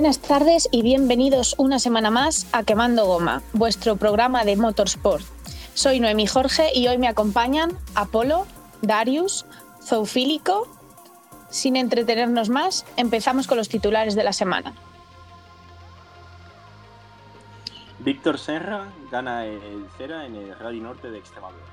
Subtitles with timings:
[0.00, 5.22] Buenas tardes y bienvenidos una semana más a Quemando Goma, vuestro programa de motorsport.
[5.74, 8.46] Soy Noemi Jorge y hoy me acompañan Apolo,
[8.80, 9.44] Darius,
[9.82, 10.66] Zoofílico.
[11.50, 14.72] Sin entretenernos más, empezamos con los titulares de la semana.
[17.98, 21.66] Víctor Serra gana el Cera en el Rally Norte de Extremadura.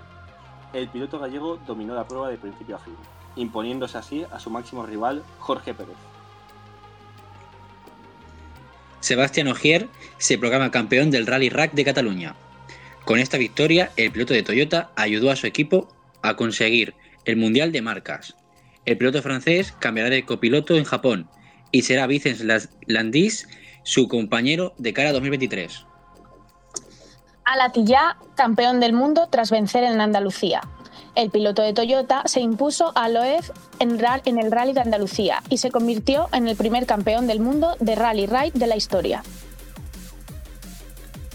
[0.73, 2.97] El piloto gallego dominó la prueba de principio a fin,
[3.37, 5.95] imponiéndose así a su máximo rival Jorge Pérez.
[8.99, 12.35] Sebastián Ogier se proclama campeón del Rally Rack de Cataluña.
[13.05, 15.87] Con esta victoria, el piloto de Toyota ayudó a su equipo
[16.21, 16.93] a conseguir
[17.25, 18.35] el Mundial de Marcas.
[18.85, 21.29] El piloto francés cambiará de copiloto en Japón
[21.71, 22.43] y será Vicens
[22.85, 23.47] Landis
[23.83, 25.85] su compañero de cara a 2023.
[27.45, 30.61] Alatilla, campeón del mundo tras vencer en Andalucía.
[31.17, 33.43] El piloto de Toyota se impuso a Loeb
[33.79, 37.75] en, en el Rally de Andalucía y se convirtió en el primer campeón del mundo
[37.79, 39.23] de Rally Ride de la historia.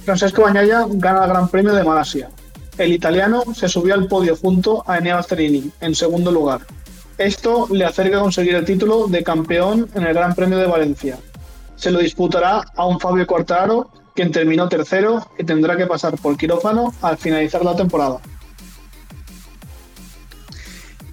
[0.05, 2.31] Francesco Bañaya gana el Gran Premio de Malasia.
[2.79, 6.61] El italiano se subió al podio junto a Enea Bastianini, en segundo lugar.
[7.19, 11.19] Esto le acerca a conseguir el título de campeón en el Gran Premio de Valencia.
[11.75, 16.37] Se lo disputará a un Fabio Quartararo quien terminó tercero y tendrá que pasar por
[16.37, 18.21] quirófano al finalizar la temporada.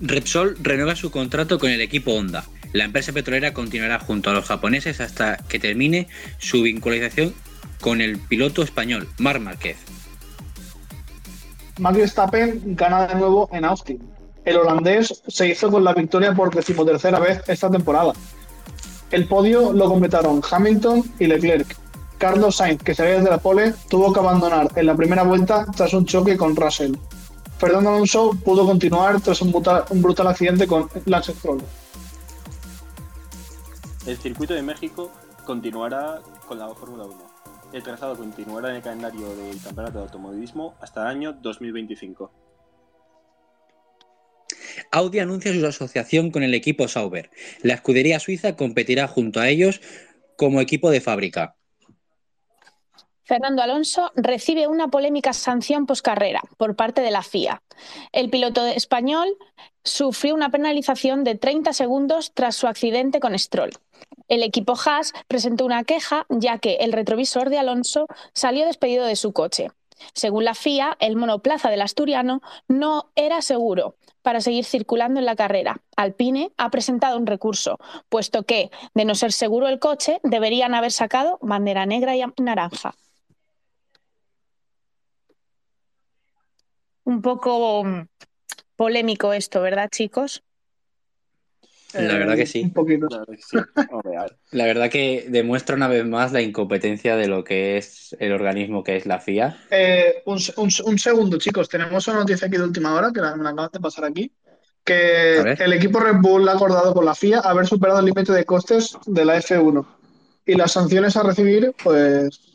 [0.01, 2.45] Repsol renueva su contrato con el equipo Honda.
[2.73, 7.33] La empresa petrolera continuará junto a los japoneses hasta que termine su vinculación
[7.81, 9.77] con el piloto español, Marc Márquez.
[11.79, 13.99] Max Verstappen gana de nuevo en Austin.
[14.45, 18.13] El holandés se hizo con la victoria por decimotercera vez esta temporada.
[19.11, 21.75] El podio lo completaron Hamilton y Leclerc,
[22.19, 25.93] Carlos Sainz, que salía desde la pole, tuvo que abandonar en la primera vuelta tras
[25.93, 26.95] un choque con Russell.
[27.59, 31.61] Fernando Alonso pudo continuar tras un brutal, accidente con Lance Stroll.
[34.05, 35.11] El circuito de México
[35.45, 37.15] continuará con la Fórmula 1.
[37.73, 42.31] El trazado continuará en el calendario del Campeonato de Automovilismo hasta el año 2025.
[44.91, 47.29] Audi anuncia su asociación con el equipo Sauber.
[47.61, 49.81] La escudería suiza competirá junto a ellos
[50.37, 51.58] como equipo de fábrica.
[53.29, 57.61] Fernando Alonso recibe una polémica sanción poscarrera por parte de la FIA.
[58.11, 59.37] El piloto español
[59.83, 63.69] sufrió una penalización de 30 segundos tras su accidente con Stroll.
[64.29, 69.15] El equipo Haas presentó una queja ya que el retrovisor de Alonso salió despedido de
[69.15, 69.69] su coche.
[70.15, 75.35] Según la FIA, el monoplaza del asturiano no era seguro para seguir circulando en la
[75.35, 75.83] carrera.
[75.95, 77.77] Alpine ha presentado un recurso,
[78.09, 82.95] puesto que, de no ser seguro el coche, deberían haber sacado bandera negra y naranja.
[87.09, 88.07] Un poco mm,
[88.75, 90.43] polémico esto, ¿verdad, chicos?
[91.93, 92.61] La verdad que sí.
[92.61, 93.07] Un poquito.
[94.51, 98.83] La verdad que demuestra una vez más la incompetencia de lo que es el organismo
[98.83, 99.57] que es la FIA.
[99.71, 100.39] Eh, un,
[100.99, 101.67] segundo, chicos.
[101.67, 104.31] Tenemos una noticia aquí de última hora que me la acabas de pasar aquí.
[104.83, 108.45] Que el equipo Red Bull ha acordado con la FIA haber superado el límite de
[108.45, 109.85] costes de la F1.
[110.45, 112.48] Y las sanciones a recibir, pues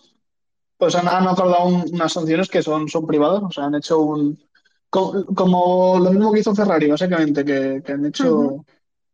[0.85, 4.39] pues han, acordado unas sanciones que son, son privadas, o sea, han hecho un...
[4.91, 8.65] Como, lo mismo que hizo Ferrari, básicamente, que, han hecho...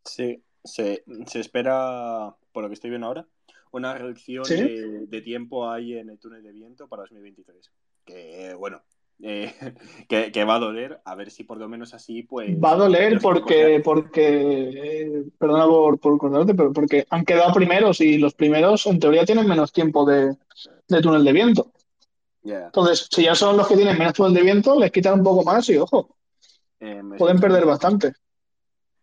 [0.05, 1.05] Sí, se,
[1.35, 3.25] espera, por lo que estoy viendo ahora,
[3.71, 7.71] una reducción de, tiempo ahí en el túnel de viento para 2023.
[8.05, 8.83] Que, bueno,
[9.23, 9.53] eh,
[10.33, 12.57] que, va a doler, a ver si por lo menos así, pues...
[12.63, 18.19] Va a doler porque, porque eh, perdona por, por pero porque han quedado primeros y
[18.19, 20.37] los primeros en teoría tienen menos tiempo de,
[20.89, 21.73] de túnel de viento.
[22.43, 25.45] Entonces, si ya son los que tienen menos túnel de viento, les quitan un poco
[25.45, 26.17] más y ojo,
[26.81, 28.13] eh, pueden perder bastante.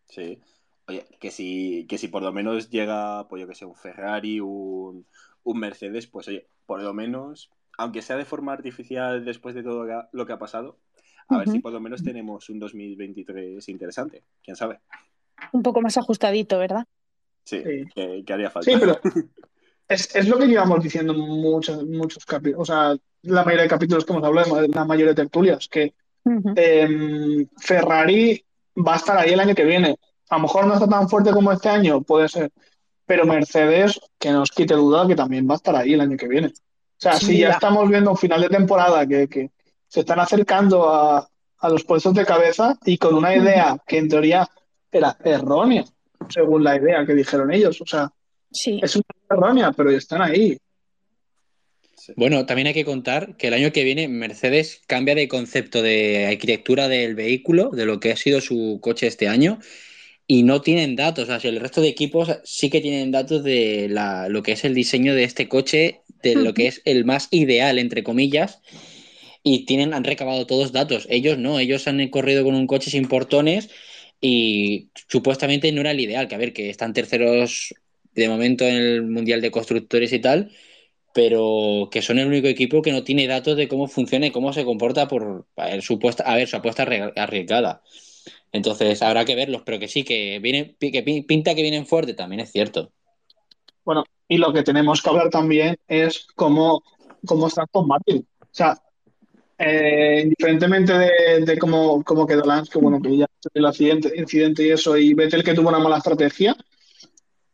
[0.07, 0.41] Sí.
[0.87, 4.39] Oye, que si, que si por lo menos llega, pues yo que sé, un Ferrari,
[4.39, 5.05] un,
[5.43, 9.85] un Mercedes, pues oye, por lo menos, aunque sea de forma artificial después de todo
[10.11, 10.77] lo que ha pasado,
[11.29, 14.79] a ver si por lo menos tenemos un 2023 interesante, quién sabe.
[15.51, 16.85] Un poco más ajustadito, ¿verdad?
[17.43, 17.61] Sí,
[17.95, 18.69] Que, que, haría falta.
[18.69, 18.99] Sí, pero
[19.87, 24.13] es, lo que llevamos diciendo muchos, muchos capítulos, o sea, la mayoría de capítulos que
[24.13, 25.93] hemos hablado, la mayoría de tertulias, que
[26.55, 28.43] em, Ferrari
[28.75, 29.97] va a estar ahí el año que viene.
[30.29, 32.51] A lo mejor no está tan fuerte como este año, puede ser,
[33.05, 36.27] pero Mercedes, que nos quite duda que también va a estar ahí el año que
[36.27, 36.53] viene.
[36.97, 39.51] O sea, si ya estamos viendo un final de temporada que, que
[39.87, 41.27] se están acercando a,
[41.59, 44.49] a, los puestos de cabeza y con una idea que en teoría
[44.91, 45.85] era errónea,
[46.29, 47.79] según la idea que dijeron ellos.
[47.81, 48.11] O sea,
[48.51, 48.79] Sí.
[48.81, 50.57] Es una errónea, pero están ahí.
[52.15, 56.27] Bueno, también hay que contar que el año que viene Mercedes cambia de concepto de
[56.27, 59.59] arquitectura del vehículo, de lo que ha sido su coche este año,
[60.25, 61.25] y no tienen datos.
[61.25, 64.53] O sea, si el resto de equipos sí que tienen datos de la, lo que
[64.53, 68.61] es el diseño de este coche, de lo que es el más ideal, entre comillas,
[69.43, 71.07] y tienen, han recabado todos datos.
[71.09, 73.69] Ellos no, ellos han corrido con un coche sin portones
[74.19, 77.73] y supuestamente no era el ideal, que a ver, que están terceros
[78.13, 80.51] de momento en el Mundial de Constructores y tal,
[81.13, 84.53] pero que son el único equipo que no tiene datos de cómo funciona y cómo
[84.53, 87.81] se comporta por a supuesta, a ver, su apuesta arriesgada.
[88.51, 92.39] Entonces habrá que verlos, pero que sí, que, viene, que pinta que vienen fuerte, también
[92.39, 92.91] es cierto.
[93.83, 96.83] Bueno, y lo que tenemos que hablar también es cómo,
[97.25, 98.27] cómo está con Martin.
[98.41, 98.77] O sea,
[99.57, 104.69] eh, indiferentemente de, cómo, cómo, quedó Lance, que bueno, que ya el accidente, incidente y
[104.69, 106.55] eso, y Vettel que tuvo una mala estrategia,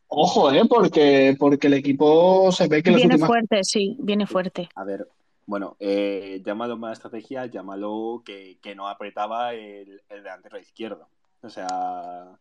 [0.08, 4.68] ojo, eh, porque, porque el equipo se ve que Viene fuerte, sí, viene fuerte.
[4.74, 5.08] A ver,
[5.46, 11.08] bueno, eh, llámalo mala estrategia, llámalo que, que no apretaba el, el delantero izquierdo.
[11.42, 12.38] O sea,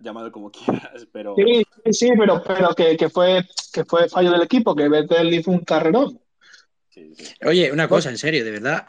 [0.00, 1.34] llámalo como quieras, pero...
[1.36, 5.50] Sí, sí, pero, pero que, que, fue, que fue fallo del equipo, que Vettel hizo
[5.50, 6.18] un carrerón.
[7.44, 8.88] Oye, una cosa, en serio, de verdad,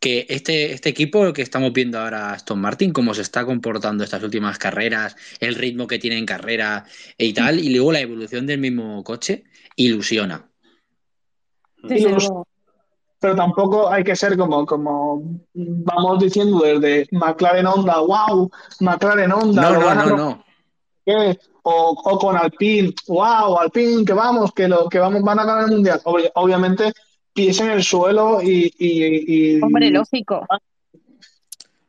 [0.00, 4.22] que este, este equipo que estamos viendo ahora, Aston Martin, cómo se está comportando estas
[4.22, 6.84] últimas carreras, el ritmo que tiene en carrera
[7.16, 9.44] y tal, y luego la evolución del mismo coche,
[9.76, 10.48] ilusiona.
[13.20, 15.22] Pero tampoco hay que ser como, como
[15.54, 18.50] vamos diciendo desde McLaren Honda, wow,
[18.80, 19.62] McLaren Honda.
[19.62, 20.44] No, no, no, no.
[21.62, 25.70] O, con Alpine, wow, Alpine, que vamos, que lo que vamos, van a ganar el
[25.72, 26.00] mundial.
[26.04, 26.92] obviamente
[27.32, 30.46] pies en el suelo y, Hombre, lógico.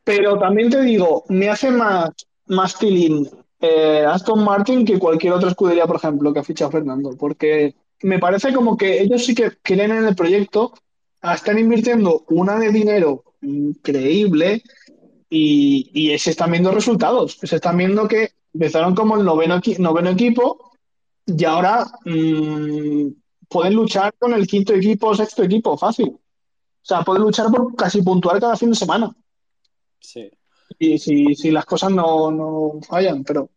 [0.04, 2.10] Pero también te digo, me hace más,
[2.46, 3.26] más feeling
[3.60, 8.18] eh, Aston Martin que cualquier otra escudería, por ejemplo, que ha fichado Fernando, porque me
[8.18, 10.72] parece como que ellos sí que creen en el proyecto,
[11.22, 14.62] están invirtiendo una de dinero increíble
[15.28, 17.38] y, se están viendo resultados.
[17.42, 20.72] Se están viendo que empezaron como el noveno, noveno equipo
[21.26, 23.08] y ahora mm,
[23.48, 26.08] pueden luchar con el quinto equipo o sexto equipo, fácil.
[26.08, 29.14] O sea, pueden luchar por casi puntuar cada fin de semana.
[30.00, 30.30] Sí.
[30.78, 33.50] Y si, si las cosas no, fallan, pero.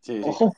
[0.00, 0.54] Sí, Ojo.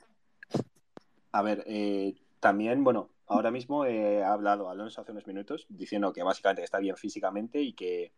[1.32, 6.23] A ver, eh, también, bueno, ahora mismo he hablado Alonso hace unos minutos diciendo que
[6.23, 8.12] básicamente está bien físicamente y que,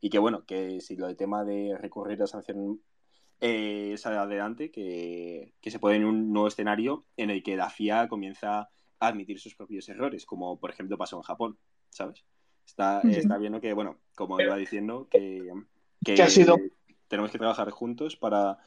[0.00, 2.80] y que bueno, que si lo del tema de recurrir a sanción
[3.40, 7.70] eh, sale adelante, que, que se puede en un nuevo escenario en el que la
[7.70, 8.68] FIA comienza
[9.00, 11.58] admitir sus propios errores, como por ejemplo pasó en Japón,
[11.90, 12.24] ¿sabes?
[12.66, 15.50] Está, está viendo que, bueno, como iba diciendo, que,
[16.04, 16.58] que ha sido?
[17.08, 18.58] tenemos que trabajar juntos para,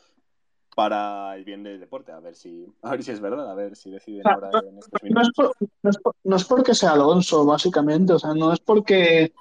[0.76, 3.76] para el bien del deporte, a ver si, a ver si es verdad, a ver
[3.76, 5.52] si deciden ahora en estos minutos.
[6.24, 9.34] No es, porque sea Alonso, básicamente, o sea, no es porque,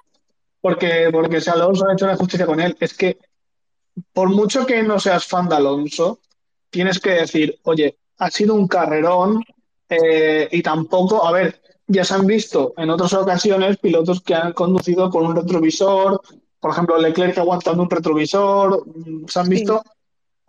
[0.61, 3.19] porque, porque sea Alonso ha hecho la justicia con él, es que
[4.13, 6.21] por mucho que no seas fan de Alonso,
[6.71, 9.43] tienes que decir, oye, ha sido un carrerón,
[9.89, 14.53] eh, y tampoco, a ver, ya se han visto en otras ocasiones pilotos que han
[14.53, 16.21] conducido con un retrovisor,
[16.61, 19.83] por ejemplo, Leclerc aguantando un retrovisor, mm, se han visto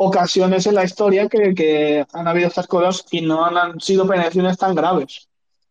[0.03, 4.74] ocasiones en la historia que, han habido estas cosas y no han, sido penalizaciones tan
[4.74, 5.27] graves.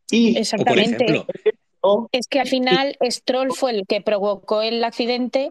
[0.08, 1.26] Y, Exactamente.
[2.12, 5.50] es que al final Stroll fue el que provocó el accidente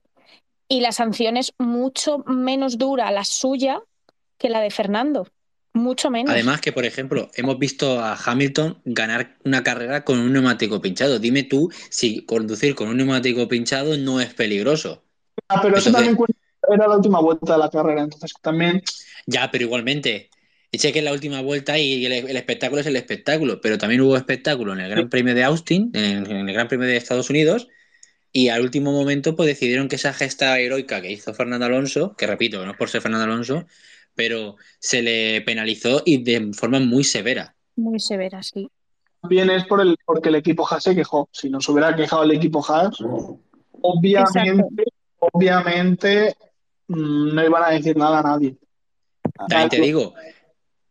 [0.69, 3.81] y la sanción es mucho menos dura la suya
[4.37, 5.27] que la de Fernando.
[5.73, 6.31] Mucho menos.
[6.31, 11.19] Además que, por ejemplo, hemos visto a Hamilton ganar una carrera con un neumático pinchado.
[11.19, 15.03] Dime tú si conducir con un neumático pinchado no es peligroso.
[15.47, 16.15] Ah, pero eso también
[16.73, 18.81] era la última vuelta de la carrera, entonces también...
[19.25, 20.29] Ya, pero igualmente,
[20.77, 24.15] sé que es la última vuelta y el, espectáculo es el espectáculo, pero también hubo
[24.15, 27.67] espectáculo en el Gran Premio de Austin, en, el Gran Premio de Estados Unidos,
[28.31, 32.27] y al último momento pues decidieron que esa gesta heroica que hizo Fernando Alonso, que
[32.27, 33.65] repito, no es por ser Fernando Alonso,
[34.13, 37.55] pero se le penalizó y de forma muy severa.
[37.75, 38.69] Muy severa, sí.
[39.21, 41.27] También es por el, porque el equipo Haas se quejó.
[41.31, 42.97] Si no se hubiera quejado el equipo Haas,
[43.81, 44.83] obviamente,
[45.19, 46.35] obviamente
[46.89, 48.57] no iban a decir nada a nadie.
[49.47, 50.13] También te digo,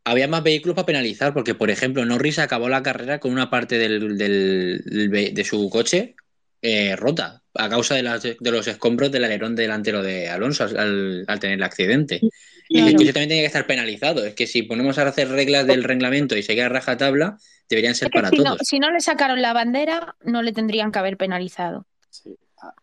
[0.05, 3.79] había más vehículos para penalizar, porque por ejemplo, Norris acabó la carrera con una parte
[3.79, 6.17] del, de su coche
[6.61, 11.57] eh, rota a causa de, los escombros del alerón delantero de Alonso al, al tener
[11.57, 12.21] el accidente.
[12.69, 14.25] Y eso también tiene que estar penalizado.
[14.25, 17.39] Es que si ponemos a hacer reglas del reglamento y seguir a rajatabla,
[17.69, 18.59] deberían ser para todos.
[18.63, 21.87] si no le sacaron la bandera, no le tendrían que haber penalizado.
[22.11, 22.37] Sí,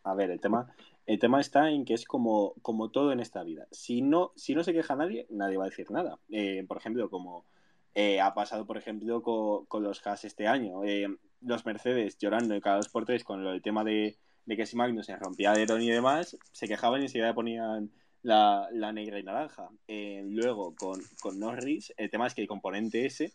[0.04, 0.68] a, ver, el tema,
[1.06, 3.68] el tema está en que es como, como todo en esta vida.
[3.72, 6.20] Si no, si no se queja nadie, nadie va a decir nada.
[6.30, 7.46] Eh, por ejemplo, como
[7.94, 10.84] eh, ha pasado, por ejemplo, con, los Haas este año.
[10.84, 11.08] Eh,
[11.42, 15.06] los Mercedes llorando en cada dos por tres con el tema de, que si Magnus
[15.06, 17.92] se rompía de y demás, se quejaban y enseguida ponían
[18.24, 19.70] la, negra y naranja.
[19.88, 23.34] Luego, con, con, Norris, el tema es que el componente ese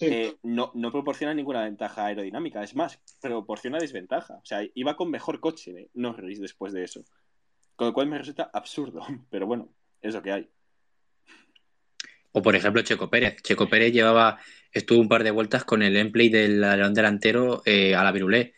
[0.00, 2.62] eh, no, no, proporciona ninguna ventaja aerodinámica.
[2.62, 4.34] Es más, proporciona desventaja.
[4.34, 7.04] O sea, iba con mejor coche Norris después de eso.
[7.76, 9.00] Con lo cual me resulta absurdo.
[9.30, 9.68] Pero bueno,
[10.00, 10.48] es lo que hay.
[12.32, 13.42] O por ejemplo, Checo Pérez.
[13.42, 14.38] Checo Pérez llevaba,
[14.72, 18.54] estuvo un par de vueltas con el emplay del alerón delantero eh, a la virulé.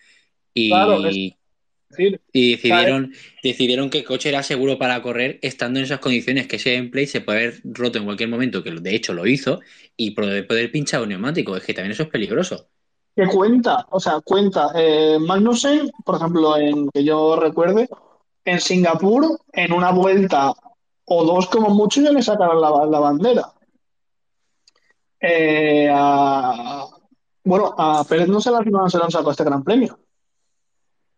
[0.54, 0.70] Y,
[2.32, 6.56] y decidieron, decidieron que el coche era seguro para correr estando en esas condiciones, que
[6.56, 9.60] ese gameplay se puede haber roto en cualquier momento, que de hecho lo hizo,
[9.96, 11.56] y poder, pinchar un neumático.
[11.56, 12.68] Es que también eso es peligroso.
[13.14, 14.70] Que cuenta, o sea, cuenta.
[14.74, 17.88] Eh, Magnussen, por ejemplo, en que yo recuerde,
[18.44, 20.52] en Singapur, en una vuelta
[21.04, 23.52] o dos como mucho, ya le sacaron la, bandera.
[25.20, 25.90] Eh,
[27.44, 29.98] bueno, a Pérez no se la, no se sacado este gran premio.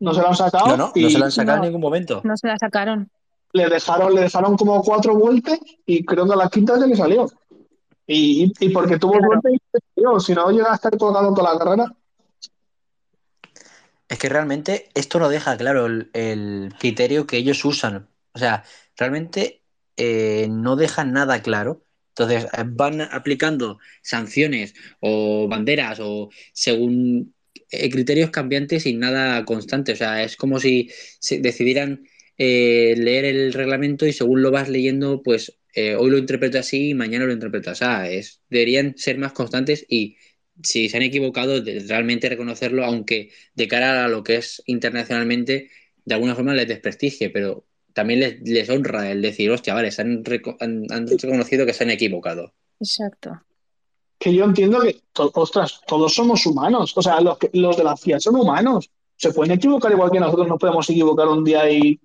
[0.01, 0.67] No se lo han sacado.
[0.69, 2.21] No, no, no se lo han sacado en ningún momento.
[2.25, 3.11] No se la sacaron.
[3.53, 6.97] Le dejaron, le dejaron como cuatro vueltas y creo que a la quinta se le
[6.97, 7.27] salió.
[8.07, 10.21] Y, porque tuvo suerte y se salió.
[10.21, 11.95] Si no llega a estar colgado toda la carrera.
[14.09, 18.09] Es que realmente esto no deja claro el, criterio que ellos usan.
[18.33, 18.65] O sea,
[18.97, 19.63] realmente
[19.97, 21.83] eh, no dejan nada claro.
[22.17, 27.34] Entonces van aplicando sanciones o banderas o según eh,
[27.91, 29.93] criterios cambiantes y nada constante.
[29.93, 30.91] O sea, es como si
[31.41, 32.05] decidieran
[32.39, 36.91] eh, leer el reglamento y según lo vas leyendo, pues eh, hoy lo interpreto así
[36.91, 37.85] y mañana lo interpreto así.
[38.11, 40.17] Es, deberían ser más constantes y
[40.63, 45.71] si se han equivocado, realmente reconocerlo, aunque de cara a lo que es internacionalmente,
[46.05, 50.23] de alguna forma les desprestigie, pero también les, honra el decir, hostia, vale, han,
[50.91, 52.55] han reconocido que se han equivocado.
[52.81, 53.41] Exacto
[54.25, 55.03] que yo entiendo que,
[55.35, 56.95] ostras, todos somos humanos.
[56.97, 58.91] O sea, los, los de la FIA son humanos.
[59.17, 62.01] Se pueden equivocar igual que nosotros nos podemos equivocar un día y,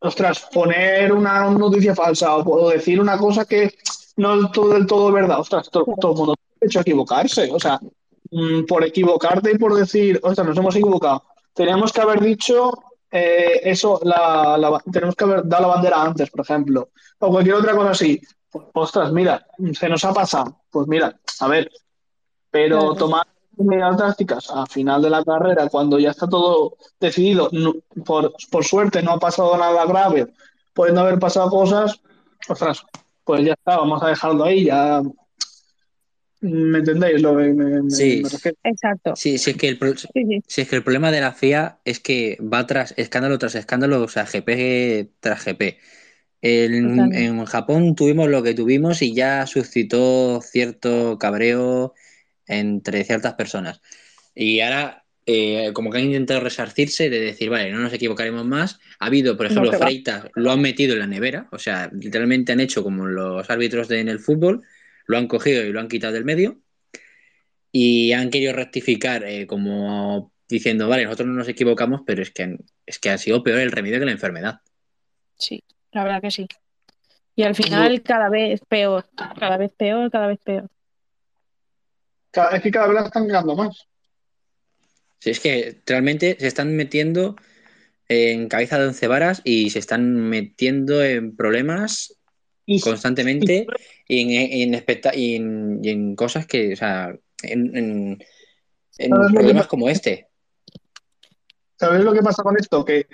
[0.00, 3.72] ostras, poner una noticia falsa o, decir una cosa que
[4.18, 5.40] no es todo del todo verdad.
[5.40, 7.50] Ostras, todo, el mundo ha hecho equivocarse.
[7.50, 7.80] O sea,
[8.30, 11.22] mm, por equivocarte y por decir, ostras, nos hemos equivocado.
[11.54, 12.70] Tenemos que haber dicho
[13.10, 17.74] eh, eso, la, tenemos que haber dado la bandera antes, por ejemplo, o cualquier otra
[17.74, 18.20] cosa así
[18.72, 20.60] ostras, mira, se nos ha pasado.
[20.70, 21.70] Pues mira, a ver,
[22.50, 27.50] pero tomar medidas drásticas a final de la carrera, cuando ya está todo decidido,
[28.04, 30.26] por, suerte no ha pasado nada grave,
[30.74, 32.00] pueden no haber pasado cosas,
[32.48, 32.84] ostras,
[33.24, 35.02] pues ya está, vamos a dejarlo ahí, ya.
[36.40, 37.22] ¿Me entendéis?
[37.22, 38.22] Lo me, sí,
[38.62, 39.16] exacto.
[39.16, 39.78] Sí, sí es, que el
[40.46, 44.02] sí, es que el problema de la FIA es que va tras escándalo tras escándalo,
[44.02, 45.78] o sea, GP tras GP.
[46.42, 51.94] En, Japón tuvimos lo que tuvimos y ya suscitó cierto cabreo
[52.46, 53.80] entre ciertas personas.
[54.34, 58.78] Y ahora, eh, como que han intentado resarcirse de decir, vale, no nos equivocaremos más.
[58.98, 62.60] Ha habido, por ejemplo, Freitas lo han metido en la nevera, o sea, literalmente han
[62.60, 64.62] hecho como los árbitros de, en el fútbol,
[65.06, 66.60] lo han cogido y lo han quitado del medio.
[67.72, 72.56] Y han querido rectificar eh, como diciendo, vale, nosotros no nos equivocamos, pero es que,
[72.86, 74.60] es que ha sido peor el remedio que la enfermedad.
[75.36, 75.62] Sí
[75.96, 76.46] la verdad que sí.
[77.34, 79.06] Y al final cada vez peor,
[79.38, 80.68] cada vez peor, cada vez peor.
[82.52, 83.88] Es que cada vez la están ganando más.
[85.18, 87.36] Sí, es que realmente se están metiendo
[88.08, 92.18] en cabeza de once varas y se están metiendo en problemas
[92.82, 93.66] constantemente
[94.06, 98.18] y, en, en, cosas que, o sea, en,
[98.98, 100.28] problemas como este.
[101.78, 102.84] ¿Sabes lo que pasa con esto?
[102.84, 103.06] Que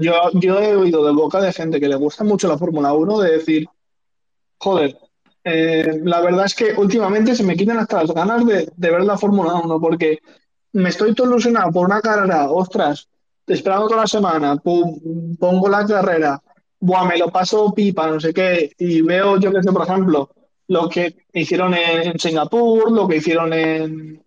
[0.00, 3.20] yo, yo he oído de boca de gente que le gusta mucho la Fórmula 1
[3.20, 3.68] de decir,
[4.58, 4.96] joder,
[5.44, 9.16] eh, la verdad es que últimamente se me quitan hasta las ganas de, ver la
[9.16, 10.18] Fórmula 1 porque
[10.72, 13.08] me estoy todo ilusionado por una carrera, ostras,
[13.46, 16.42] esperando toda la semana, pongo la carrera,
[16.80, 20.30] buah, me lo paso pipa, no sé qué, y veo, yo que sé, por ejemplo,
[20.68, 24.22] lo que hicieron en, Singapur, lo que hicieron en,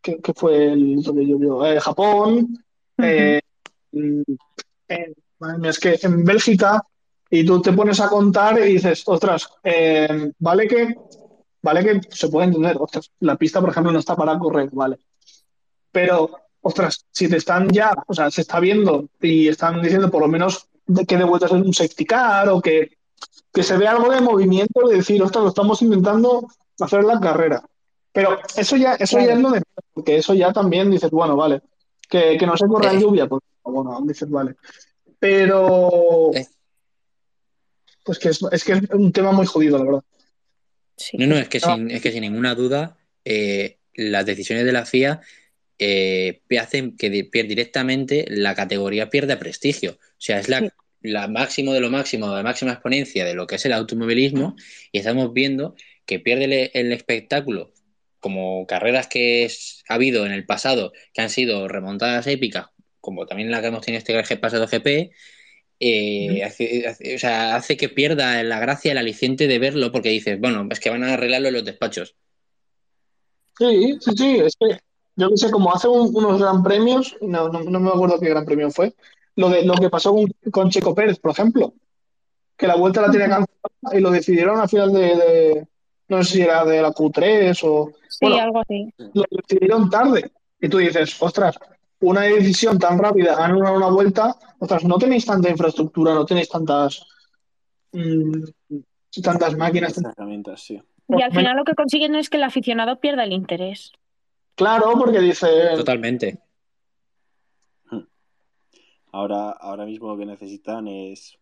[0.00, 2.64] ¿qué, fue el, yo eh, Japón,
[3.02, 3.40] eh,
[5.64, 6.82] es que en Bélgica,
[7.30, 10.94] y tú te pones a contar y dices, ostras, eh, vale que
[11.62, 14.98] vale que se puede entender, ostras, la pista, por ejemplo, no está para correr, vale.
[15.90, 16.30] Pero,
[16.60, 20.28] ostras, si te están ya, o sea, se está viendo y están diciendo por lo
[20.28, 20.68] menos
[21.06, 22.98] que de vueltas es un safety car o que,
[23.52, 26.48] que se ve algo de movimiento de decir, ostras, lo estamos intentando
[26.80, 27.62] hacer la carrera.
[28.12, 29.62] Pero eso ya, eso ya es lo de
[29.94, 31.62] porque eso ya también dices, bueno, vale,
[32.18, 33.00] que, no se corra eh.
[33.00, 34.54] lluvia, pues bueno, dices, vale.
[35.18, 36.30] Pero.
[36.34, 36.46] Eh.
[38.04, 40.02] Pues que es, que es un tema muy jodido, la verdad.
[41.14, 44.84] No, no, es que, Sin, es que sin ninguna duda eh, las decisiones de la
[44.84, 45.20] FIA
[46.60, 49.92] hacen que directamente la categoría pierda prestigio.
[49.92, 53.56] O sea, es la, la máximo de lo máximo, la máxima exponencia de lo que
[53.56, 54.56] es el automovilismo
[54.90, 55.74] y estamos viendo
[56.06, 57.72] que pierde el, espectáculo
[58.22, 59.50] como carreras que
[59.88, 62.68] ha habido en el pasado que han sido remontadas épicas,
[63.00, 65.10] como también la que hemos tenido este pasado GP,
[65.80, 70.38] eh, hace, o sea, hace que pierda la gracia, el aliciente de verlo, porque dices,
[70.38, 72.14] bueno, es que van a arreglarlo en los despachos.
[73.58, 74.78] Sí, sí, sí, es que
[75.16, 78.70] yo que sé, como hace unos gran premios, no, no, me acuerdo qué gran premio
[78.70, 78.94] fue,
[79.34, 80.14] lo de lo que pasó
[80.52, 81.74] con, Checo Pérez, por ejemplo,
[82.56, 85.66] que la vuelta la tenía cancelada y lo decidieron al final de,
[86.08, 87.90] no sé si era de la Q3 o...
[88.08, 88.92] Sí, algo así.
[89.14, 90.30] Lo decidieron tarde.
[90.60, 91.58] Y tú dices, ostras,
[92.00, 97.04] una decisión tan rápida, anular una vuelta, ostras, no tenéis tanta infraestructura, no tenéis tantas
[97.92, 98.44] mm,
[99.22, 99.98] tantas máquinas.
[99.98, 100.80] Herramientas, sí.
[101.08, 103.92] Y al final lo que consiguen es que el aficionado pierda el interés.
[104.54, 105.46] Claro, porque dice.
[105.76, 106.38] Totalmente.
[109.12, 111.38] Ahora, ahora mismo lo que necesitan es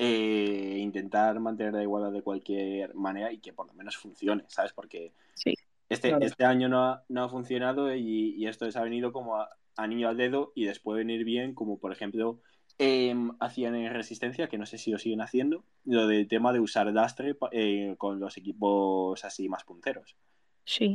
[0.00, 4.72] eh, intentar mantener la igualdad de cualquier manera y que por lo menos funcione, ¿sabes?
[4.72, 5.12] Porque
[5.88, 9.86] este, este año no ha, no ha funcionado y, esto les ha venido como a,
[9.88, 12.40] niño al dedo y después venir bien, como por ejemplo
[12.78, 16.60] em, hacían en Resistencia, que no sé si lo siguen haciendo, lo del tema de
[16.60, 20.14] usar lastre eh, con los equipos así más punteros.
[20.64, 20.94] Sí.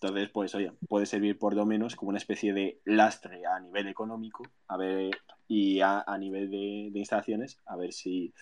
[0.00, 3.88] Entonces, pues, oye, puede servir por lo menos como una especie de lastre a nivel
[3.88, 5.10] económico, a ver,
[5.48, 8.32] y a, nivel de, instalaciones, a ver si.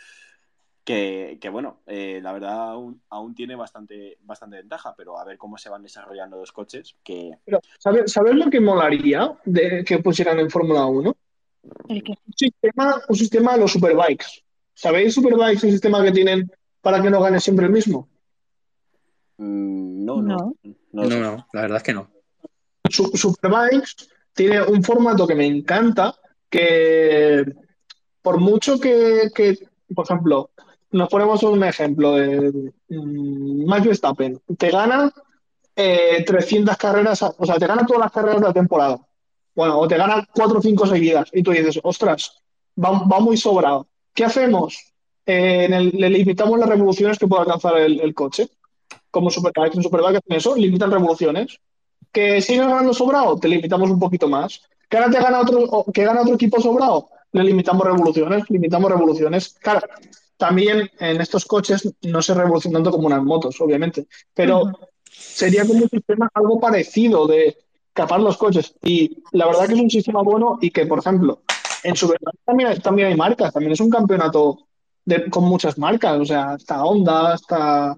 [0.85, 2.73] Que, bueno, eh, la verdad
[3.09, 6.97] aún, tiene bastante, bastante ventaja, pero a ver cómo se van desarrollando los coches.
[7.03, 7.39] Que...
[7.79, 11.17] ¿sabes, lo que molaría de que pusieran en Fórmula 1?
[11.89, 12.03] Un
[12.37, 14.43] sistema, un sistema de los superbikes.
[14.75, 16.51] ¿Sabéis superbikes, un sistema que tienen
[16.83, 18.09] para que no gane siempre el mismo?
[19.39, 20.55] Mm, no, no.
[20.93, 22.11] No, no, la verdad es que no.
[22.89, 26.15] Superbikes tiene un formato que me encanta,
[26.49, 27.45] que
[28.23, 29.31] por mucho que,
[29.95, 30.51] por ejemplo,
[30.93, 35.13] nos ponemos un ejemplo de mm, Max Verstappen, te gana
[35.75, 39.01] 300 eh, carreras, o sea, te gana todas las carreras de la temporada.
[39.55, 42.43] Bueno, o te gana 4 o 5 seguidas y tú dices, ostras,
[42.83, 43.89] va, muy sobrado.
[44.13, 44.93] ¿Qué hacemos?
[45.27, 48.49] Eh, le limitamos las revoluciones que puede alcanzar el coche
[49.11, 49.75] como Superbike.
[49.75, 51.59] En Superbike hacen eso, limitan revoluciones.
[52.13, 54.63] Que sigas ganando sobrado, te limitamos un poquito más.
[54.89, 59.57] Que ahora te gana otro, que gana otro equipo sobrado, le limitamos revoluciones, limitamos revoluciones.
[59.61, 59.81] Claro,
[60.37, 64.73] también en estos coches no se revoluciona tanto como unas motos, obviamente, pero
[65.11, 67.57] sería como un sistema algo parecido de
[67.93, 68.75] capar los coches.
[68.83, 71.41] Y la verdad que es un sistema bueno y que, por ejemplo,
[71.83, 74.67] en Superbike también, también hay marcas, también es un campeonato
[75.31, 77.97] con muchas marcas, o sea, está Honda, está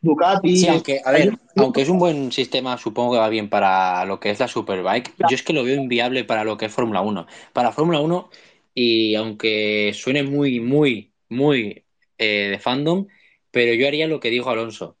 [0.00, 0.56] Ducati.
[0.56, 4.18] Sí, aunque, a ver, aunque es un buen sistema, supongo que va bien para lo
[4.18, 7.02] que es la Superbike, yo es que lo veo inviable para lo que es Fórmula
[7.02, 7.26] 1.
[7.52, 8.30] Para Fórmula 1,
[8.74, 11.84] y aunque suene muy, muy, muy
[12.16, 13.06] eh, de fandom,
[13.50, 14.96] pero yo haría lo que dijo Alonso: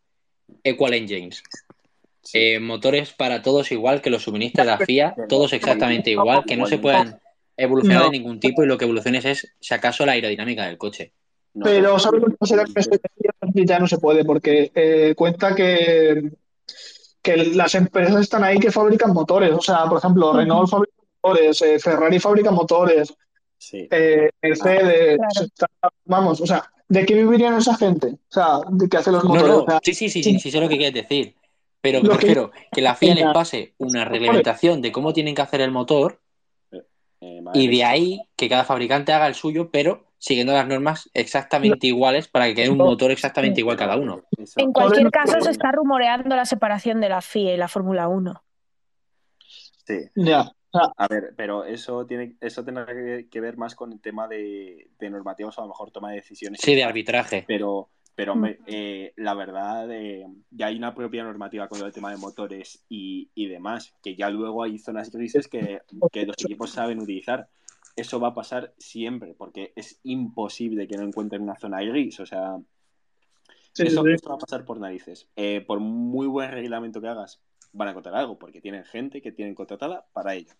[0.64, 1.42] Equal Engines.
[2.34, 6.56] Eh, motores para todos igual que los suministros de la FIA, todos exactamente igual, que
[6.56, 7.18] no se puedan
[7.56, 11.12] evolucionar de ningún tipo y lo que evoluciones es, si acaso, la aerodinámica del coche.
[11.52, 12.28] Pero, ¿sabes lo
[13.52, 16.30] que ya no se puede porque eh, cuenta que,
[17.22, 19.52] que las empresas están ahí que fabrican motores.
[19.52, 23.14] O sea, por ejemplo, Renault fabrica motores, eh, Ferrari fabrica motores,
[23.72, 25.18] eh, Mercedes.
[26.04, 28.08] vamos, o sea, ¿de qué vivirían esa gente?
[28.08, 29.80] O sea, ¿de qué hace los motores?
[29.82, 31.34] sí, sí, sí, sí, sí, sé lo que quieres decir.
[31.82, 35.70] Pero prefiero que, la FIA les pase una reglamentación de cómo tienen que hacer el
[35.70, 36.20] motor
[37.54, 42.28] y de ahí que cada fabricante haga el suyo, pero siguiendo las normas exactamente iguales
[42.28, 44.22] para que quede un motor exactamente igual cada uno.
[44.56, 48.44] En cualquier caso, se está rumoreando la separación de la FIA y la Fórmula 1.
[49.86, 49.98] Sí.
[50.14, 50.52] Ya.
[50.72, 55.10] A ver, pero eso tiene eso tendrá que ver más con el tema de, de
[55.10, 56.60] normativas o a lo mejor toma de decisiones.
[56.60, 57.44] Sí, de arbitraje.
[57.48, 58.34] Pero, pero
[58.66, 63.30] eh, la verdad, eh, ya hay una propia normativa con el tema de motores y,
[63.34, 65.80] y demás, que ya luego hay zonas grises que,
[66.12, 67.48] que los equipos saben utilizar
[67.96, 72.20] eso va a pasar siempre, porque es imposible que no encuentren una zona gris.
[72.20, 72.58] O sea,
[73.76, 75.28] eso, va a pasar por narices.
[75.36, 77.40] Eh, por muy buen reglamento que hagas,
[77.72, 80.54] van a encontrar algo, porque tienen gente que tienen contratada para ello.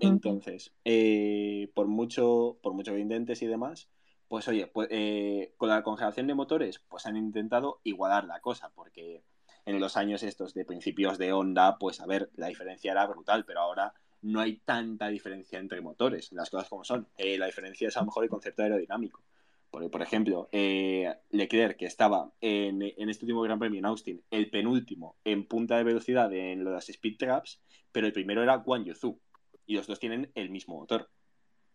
[0.00, 3.90] Entonces, eh, por mucho, por mucho que intentes y demás,
[4.26, 8.70] pues oye, pues, eh, con la congelación de motores, pues han intentado igualar la cosa,
[8.74, 9.22] porque
[9.66, 13.44] en los años estos de principios de onda, pues a ver, la diferencia era brutal,
[13.44, 13.92] pero ahora
[14.26, 17.06] no hay tanta diferencia entre motores, las cosas como son.
[17.16, 19.22] Eh, la diferencia es a lo mejor el concepto aerodinámico.
[19.70, 24.50] Porque, por ejemplo, eh, Leclerc, que estaba en, este último Gran Premio en Austin, el
[24.50, 27.62] penúltimo en punta de velocidad en lo de las speed traps,
[27.92, 29.16] pero el primero era Guan Yuzu.
[29.64, 31.08] Y los dos tienen el mismo motor.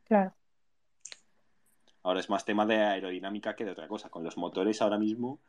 [0.03, 0.33] Claro.
[2.03, 4.09] Ahora es más tema de aerodinámica que de otra cosa.
[4.09, 5.39] Con los motores ahora mismo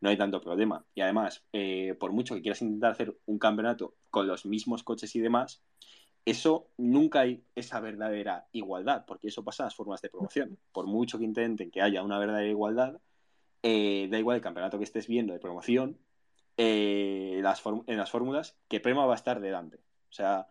[0.00, 0.84] no hay tanto problema.
[0.94, 5.14] Y además, eh, por mucho que quieras intentar hacer un campeonato con los mismos coches
[5.16, 5.62] y demás,
[6.24, 10.58] eso nunca hay esa verdadera igualdad, porque eso pasa en las formas de promoción.
[10.72, 13.00] Por mucho que intenten que haya una verdadera igualdad,
[13.62, 15.98] eh, da igual el campeonato que estés viendo de promoción,
[16.56, 19.78] eh, las en las fórmulas, que Prema va a estar delante.
[19.78, 20.46] O sea,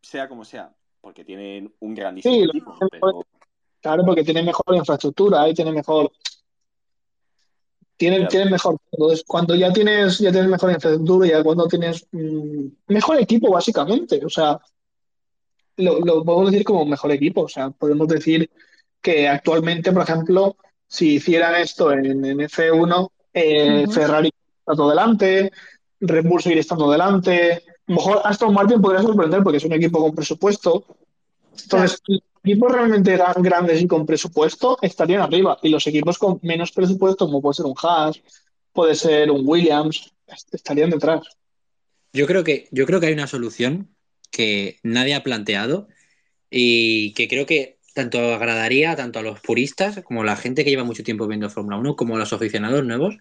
[0.00, 2.76] sea como sea, porque tienen un grandísimo equipo.
[3.80, 6.12] Claro, porque tienen mejor infraestructura y tienen mejor.
[7.96, 8.76] Tienen, tienen mejor.
[8.92, 14.24] Entonces, cuando ya tienes, ya tienes mejor infraestructura, ya cuando tienes mm, mejor equipo, básicamente.
[14.24, 14.60] O sea,
[15.76, 17.42] lo, lo podemos decir como mejor equipo.
[17.42, 18.50] O sea, podemos decir
[19.00, 20.56] que actualmente, por ejemplo,
[20.86, 25.50] si hicieran esto en, F1, eh, Ferrari está todo delante,
[26.00, 27.52] Red Bull seguiría estando delante.
[27.54, 30.84] A lo mejor Aston Martin podría sorprender porque es un equipo con presupuesto.
[31.62, 35.58] Entonces, los equipos realmente grandes y con presupuesto estarían arriba.
[35.62, 38.20] Y los equipos con menos presupuesto, como puede ser un Haas,
[38.72, 40.12] puede ser un Williams,
[40.52, 41.22] estarían detrás.
[42.12, 43.88] Yo creo que, yo creo que hay una solución
[44.32, 45.86] que nadie ha planteado
[46.50, 50.70] y que creo que tanto agradaría tanto a los puristas como a la gente que
[50.70, 53.18] lleva mucho tiempo viendo Fórmula 1 como a los aficionados nuevos.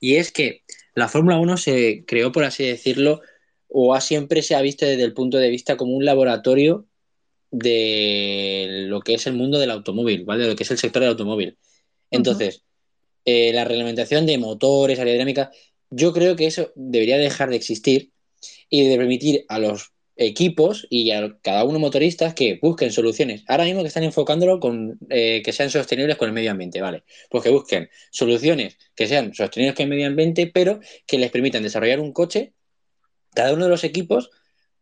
[0.00, 0.62] Y es que
[0.94, 3.22] la Fórmula 1 se creó, por así decirlo,
[3.68, 6.86] o siempre se ha visto desde el punto de vista como un laboratorio
[7.50, 10.44] de lo que es el mundo del automóvil, ¿vale?
[10.44, 11.56] De lo que es el sector del automóvil.
[12.10, 12.64] Entonces,
[13.24, 15.50] eh, la reglamentación de motores, aerodinámica,
[15.90, 18.12] yo creo que eso debería dejar de existir
[18.68, 19.92] y de permitir a los
[20.26, 23.44] equipos y a cada uno motoristas que busquen soluciones.
[23.46, 27.04] Ahora mismo que están enfocándolo con eh, que sean sostenibles con el medio ambiente, ¿vale?
[27.30, 31.62] Pues que busquen soluciones que sean sostenibles con el medio ambiente, pero que les permitan
[31.62, 32.54] desarrollar un coche,
[33.34, 34.30] cada uno de los equipos,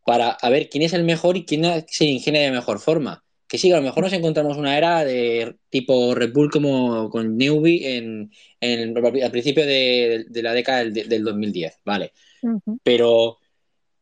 [0.05, 3.25] para ver quién es el mejor y quién se ingenia de mejor forma.
[3.47, 7.37] Que sí, a lo mejor nos encontramos una era de tipo Red Bull como con
[7.37, 12.13] Newbie en, al principio de, la década del, 2010, ¿vale?
[12.85, 13.40] Pero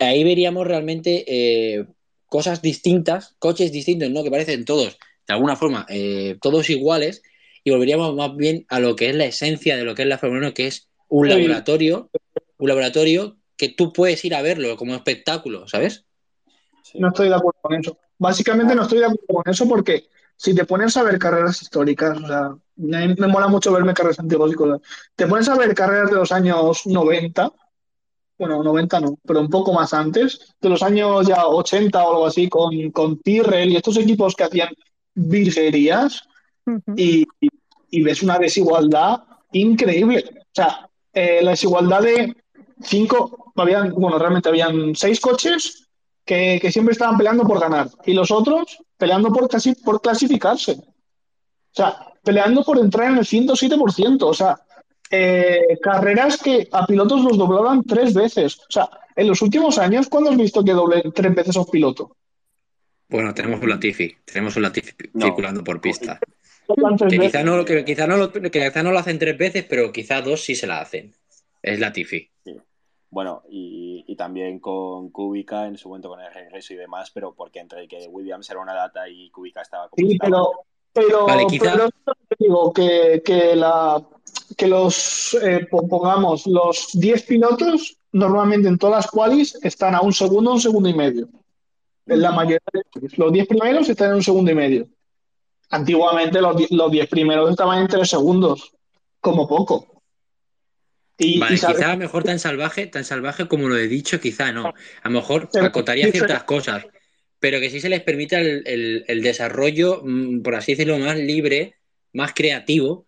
[0.07, 1.87] ahí veríamos realmente eh,
[2.27, 4.23] cosas distintas, coches distintos, ¿no?
[4.23, 7.23] Que parecen todos, de alguna forma, eh, todos iguales,
[7.65, 10.19] y volveríamos más bien a lo que es la esencia de lo que es la
[10.19, 12.11] Fórmula 1, que es un laboratorio,
[12.59, 16.05] un laboratorio que tú puedes ir a verlo como espectáculo, ¿sabes?
[16.95, 17.99] No estoy de acuerdo con eso.
[18.19, 20.07] Básicamente no estoy de acuerdo con eso porque
[20.37, 24.21] si te pones a ver carreras históricas, o sea, me, me mola mucho verme carreras
[24.21, 24.81] antiguas y cosas.
[25.17, 27.53] Te pones a ver carreras de los años 90
[28.39, 32.27] bueno, 90 no, pero un poco más antes, de los años ya 80 o algo
[32.27, 34.69] así, con, con Tyrrell y estos equipos que hacían
[35.15, 36.23] virguerías
[36.97, 37.27] y,
[38.03, 39.23] ves una desigualdad
[39.53, 40.25] increíble.
[40.41, 42.37] O sea, eh, la desigualdad de
[42.81, 45.89] cinco, habían, bueno, realmente habían seis coches
[46.25, 50.73] que, que, siempre estaban peleando por ganar y los otros peleando por, casi, por clasificarse.
[50.73, 54.23] O sea, peleando por entrar en el 107%.
[54.23, 54.61] O sea,
[55.11, 58.59] eh, carreras que a pilotos los doblaban tres veces.
[58.61, 61.67] O sea, en los últimos años, ¿cuándo has visto que doblen tres veces a un
[61.67, 62.17] piloto?
[63.09, 66.21] Bueno, tenemos un Latifi, tenemos un Latifi circulando por pista.
[67.09, 69.91] Que quizá, no, que, quizá no lo, que quizá no lo hacen tres veces, pero
[69.91, 71.15] quizá dos sí se la hacen.
[71.63, 72.31] Es Latifi.
[73.11, 77.35] Bueno, y, y, también con Kubica en su momento con el regreso y demás, pero
[77.35, 80.07] porque entre que Williams era una data y Kubica estaba como.
[80.07, 80.51] Sí, pero,
[80.93, 81.73] pero, vale, quizá...
[81.73, 81.89] pero
[82.39, 84.07] digo que, que la
[84.57, 90.13] que los, eh, pongamos, los 10 pilotos, normalmente en todas las qualis están a un
[90.13, 91.29] segundo, un segundo y medio.
[92.07, 92.61] En la mayoría
[93.17, 94.89] los 10 primeros están en un segundo y medio.
[95.71, 98.73] Antiguamente los 10 primeros estaban en 3 segundos,
[99.21, 100.03] como poco.
[101.19, 104.53] Y, vale, quizá a lo mejor tan salvaje, tan salvaje como lo he dicho, quizá
[104.53, 104.69] no.
[104.69, 106.87] A lo mejor acotaría ciertas cosas,
[107.41, 111.75] pero que sí se les permita el, el desarrollo, mm, por así decirlo, más libre,
[112.13, 113.08] más creativo,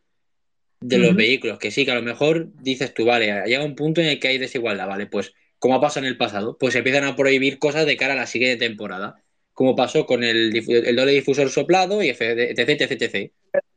[0.81, 4.01] de los vehículos, que sí, que a lo mejor dices tú, vale, llega un punto
[4.01, 7.05] en el que hay desigualdad, vale, pues como ha pasado en el pasado, pues empiezan
[7.05, 11.13] a prohibir cosas de cara a la siguiente temporada, como pasó con el, el doble
[11.13, 13.33] difusor soplado y etc, etc, etc.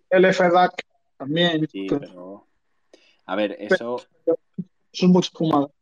[0.09, 0.85] El FDAC
[1.17, 1.67] también.
[1.69, 2.47] Sí, pero...
[3.25, 4.01] A ver, eso...
[4.93, 5.73] Es mucho fumado.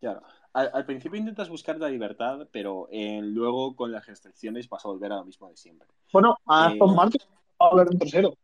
[0.00, 0.22] Claro.
[0.52, 5.12] Al, principio intentas buscar la libertad, pero eh, luego con las restricciones vas a volver
[5.12, 5.86] a lo mismo de siempre.
[6.12, 7.20] Bueno, a Aston eh, Martin
[7.60, 8.34] va a hablar en tercero.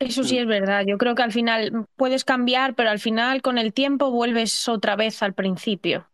[0.00, 0.40] Eso sí mm.
[0.40, 0.84] es verdad.
[0.86, 4.96] Yo creo que al final puedes cambiar, pero al final con el tiempo vuelves otra
[4.96, 6.08] vez al principio.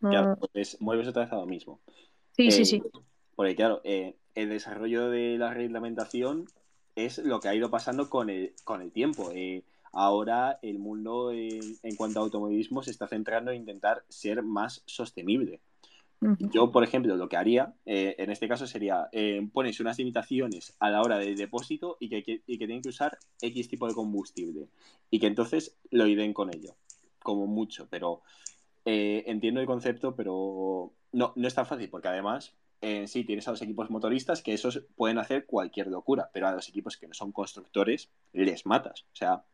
[0.00, 1.80] Claro, pues vuelves otra vez a lo mismo.
[2.36, 2.76] Sí, sí, sí.
[2.76, 3.00] Eh,
[3.34, 6.46] porque claro, eh, el desarrollo de la reglamentación
[6.94, 9.30] es lo que ha ido pasando con el, con el tiempo.
[9.34, 14.82] Eh, ahora el mundo en cuanto a automovilismo se está centrando en intentar ser más
[14.86, 15.60] sostenible.
[16.38, 20.74] Yo, por ejemplo, lo que haría eh, en este caso sería eh, pones unas limitaciones
[20.78, 23.94] a la hora del depósito y que, y que tienen que usar X tipo de
[23.94, 24.68] combustible
[25.10, 26.76] y que entonces lo ideen con ello,
[27.18, 28.22] como mucho, pero
[28.84, 32.54] eh, entiendo el concepto, pero no, no es tan fácil porque además
[32.84, 36.52] en sí tienes a los equipos motoristas que esos pueden hacer cualquier locura, pero a
[36.52, 39.06] los equipos que no son constructores les matas.
[39.12, 39.44] O sea,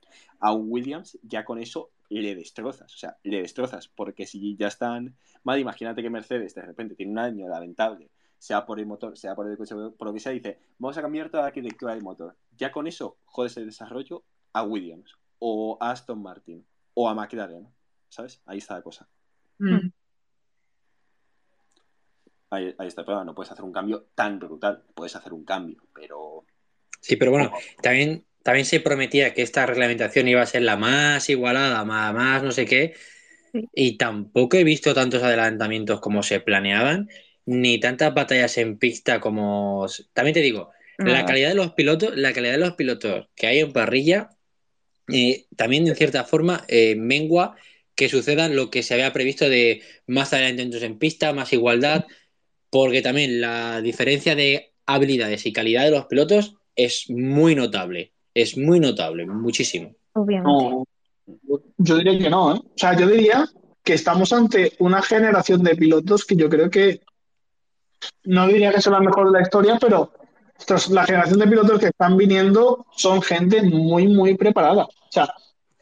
[0.41, 2.93] a Williams ya con eso le destrozas.
[2.93, 7.13] O sea, le destrozas porque si ya están mal, imagínate que Mercedes de repente tiene
[7.13, 10.33] un año lamentable, sea por el motor, sea por el coche, por lo que sea,
[10.33, 12.37] dice, vamos a cambiar toda la arquitectura del motor.
[12.57, 17.69] Ya con eso jodes el desarrollo a Williams o a Aston Martin o a McLaren.
[18.09, 18.43] ¿Sabes?
[18.45, 19.09] Ahí está la cosa.
[19.59, 19.93] Mm.
[22.51, 24.83] Ahí, está el No puedes hacer un cambio tan brutal.
[24.95, 26.45] Puedes hacer un cambio, pero.
[27.01, 31.31] Sí, pero bueno, también, también se prometía que esta reglamentación iba a ser la más
[31.31, 32.95] igualada, más, más no sé qué.
[33.73, 37.09] Y tampoco he visto tantos adelantamientos como se planeaban,
[37.47, 39.87] ni tantas batallas en pista como.
[40.13, 43.61] También te digo, la calidad de los pilotos, la calidad de los pilotos que hay
[43.61, 44.31] en parrilla,
[45.13, 47.57] eh, también en cierta forma eh, mengua
[47.95, 52.07] que suceda lo que se había previsto de más adelantamientos en pista, más igualdad
[52.71, 58.13] porque también la diferencia de habilidades y calidad de los pilotos es muy notable.
[58.33, 59.95] Es muy notable, muchísimo.
[60.13, 60.85] Obviamente.
[61.79, 62.59] yo diría que no, ¿eh?
[62.59, 63.49] O sea, yo diría
[63.83, 67.01] que estamos ante una generación de pilotos que yo creo que
[68.25, 70.13] no diría que son la mejor de la historia, pero
[70.91, 74.85] la generación de pilotos que están viniendo son gente muy, muy preparada.
[74.85, 75.33] O sea,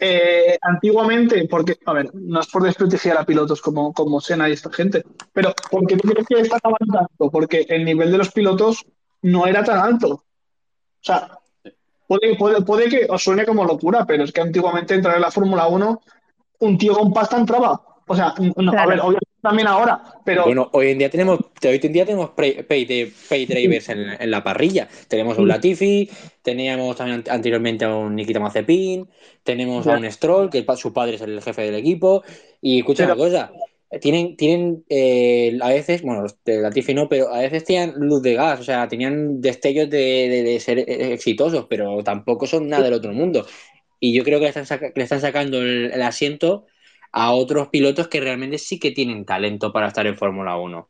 [0.00, 4.52] eh, antiguamente, porque, a ver, no es por desprestigiar a pilotos como, como Sena y
[4.52, 7.30] esta gente, pero porque tú crees que está tanto?
[7.30, 8.86] Porque el nivel de los pilotos
[9.22, 10.08] no era tan alto.
[10.08, 10.24] O
[11.00, 11.38] sea,
[12.06, 15.66] puede, puede, que os suene como locura, pero es que antiguamente entrar en la Fórmula
[15.66, 16.00] 1,
[16.60, 17.82] un tío con pasta entraba.
[18.08, 20.44] O sea, a ver, obviamente también ahora, pero...
[20.44, 24.88] Bueno, hoy en día tenemos, hoy en día tenemos pay, pay, drivers en, la parrilla.
[25.06, 26.10] Tenemos a un Latifi,
[26.42, 29.08] teníamos también anteriormente a un Nikita Mazepin,
[29.44, 32.24] tenemos a un Stroll, que su padre es el jefe del equipo,
[32.60, 33.52] y escucha una cosa,
[34.00, 38.34] tienen, tienen eh, a veces, bueno, de Latifi no, pero a veces tenían luz de
[38.34, 43.46] gas, o sea, tenían destellos de, ser exitosos, pero tampoco son nada del otro mundo.
[44.00, 46.66] Y yo creo que le están, le están sacando el asiento
[47.12, 50.88] a otros pilotos que realmente sí que tienen talento para estar en Fórmula 1.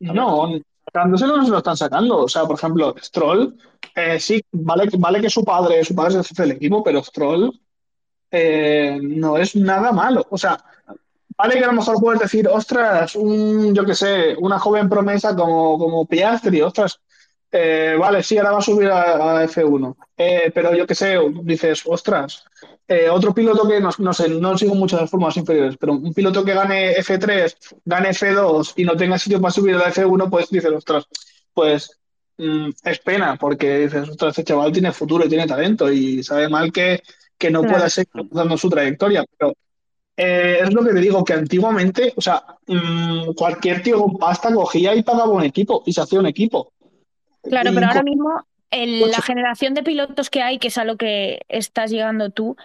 [0.00, 0.48] No,
[0.84, 2.18] sacándoselo no se lo están sacando.
[2.24, 3.56] O sea, por ejemplo, Stroll,
[3.94, 7.02] eh, sí, vale, vale que su padre, su padre es el jefe del equipo, pero
[7.02, 7.60] Stroll
[8.30, 10.26] eh, no es nada malo.
[10.30, 10.58] O sea,
[11.36, 15.36] vale que a lo mejor puedes decir, ostras, un, yo qué sé, una joven promesa
[15.36, 17.00] como, como Piastri, ostras,
[17.54, 19.94] eh, vale, sí, ahora va a subir a, F1.
[20.16, 22.44] Eh, pero yo qué sé, dices, ostras,
[22.88, 26.54] eh, otro piloto que no, sé, no sigo muchas formas inferiores, pero un piloto que
[26.54, 30.72] gane F3, gane F2 y no tenga sitio para subir a la F1, pues dices,
[30.72, 31.06] ostras,
[31.52, 32.00] pues
[32.38, 36.48] mm, es pena, porque dices, ostras, este chaval tiene futuro y tiene talento y sabe
[36.48, 37.02] mal que,
[37.36, 39.26] que no pueda seguir dando su trayectoria.
[39.36, 39.52] Pero
[40.16, 44.94] es lo que te digo, que antiguamente, o sea, mm, cualquier tío con pasta cogía
[44.94, 46.71] y pagaba un equipo y se hacía un equipo.
[47.42, 51.42] Claro, pero ahora mismo la generación de pilotos que hay, que es a lo que
[51.48, 52.56] estás llegando tú,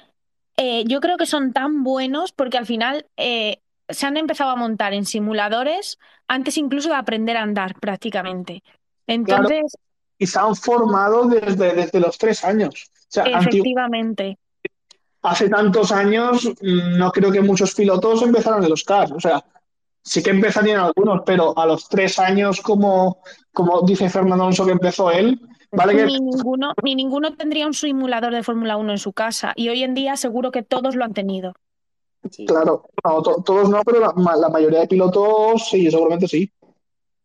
[0.55, 3.59] eh, yo creo que son tan buenos porque al final eh,
[3.89, 8.63] se han empezado a montar en simuladores antes incluso de aprender a andar prácticamente.
[9.05, 9.77] Entonces.
[10.17, 12.89] y se han formado desde, desde los tres años.
[13.13, 14.37] efectivamente.
[15.21, 19.11] Hace tantos años mm, no creo que muchos pilotos empezaran de los cars.
[19.11, 19.43] O sea,
[20.07, 24.71] sí que empezarían algunos, pero a los tres años, como, como dice Fernando Alonso que
[24.71, 25.39] empezó él,
[25.71, 26.05] vale que...
[26.05, 29.83] Ni ninguno, ni ninguno tendría un simulador de Fórmula 1 en su casa y hoy
[29.83, 31.53] en día seguro que todos lo han tenido.
[32.47, 32.89] Claro,
[33.45, 36.49] todos no, pero la, mayoría de pilotos sí, seguramente sí.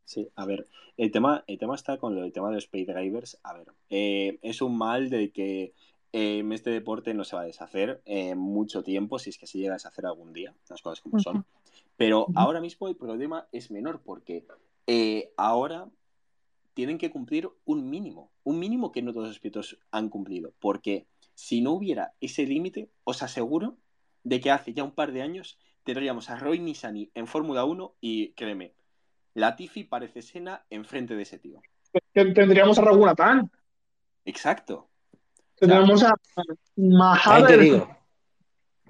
[0.05, 0.67] Sí, a ver,
[0.97, 3.39] el tema, el tema está con el tema de los pay drivers.
[3.45, 5.73] A ver, eh, es un mal de que
[6.13, 9.59] eh, este deporte no se va a deshacer en mucho tiempo, si es que se
[9.59, 11.45] llega a deshacer algún día, las cosas como son.
[12.03, 14.45] Pero ahora mismo el problema es menor porque
[14.89, 15.89] eh, ahora
[16.75, 21.07] tienen que cumplir un mínimo, un mínimo que no todos los pilotos han cumplido, porque
[21.35, 23.77] si no hubiera ese límite, os aseguro
[24.25, 27.95] de que hace ya un par de años tendríamos a Roy Nissany en Fórmula 1
[28.01, 28.75] y créeme,
[29.35, 31.63] Latifi parece Sena enfrente de ese tío.
[32.13, 33.49] Tendríamos a Raúl Pan.
[34.25, 34.89] Exacto.
[35.55, 36.17] Tendríamos a
[36.75, 37.97] También te digo,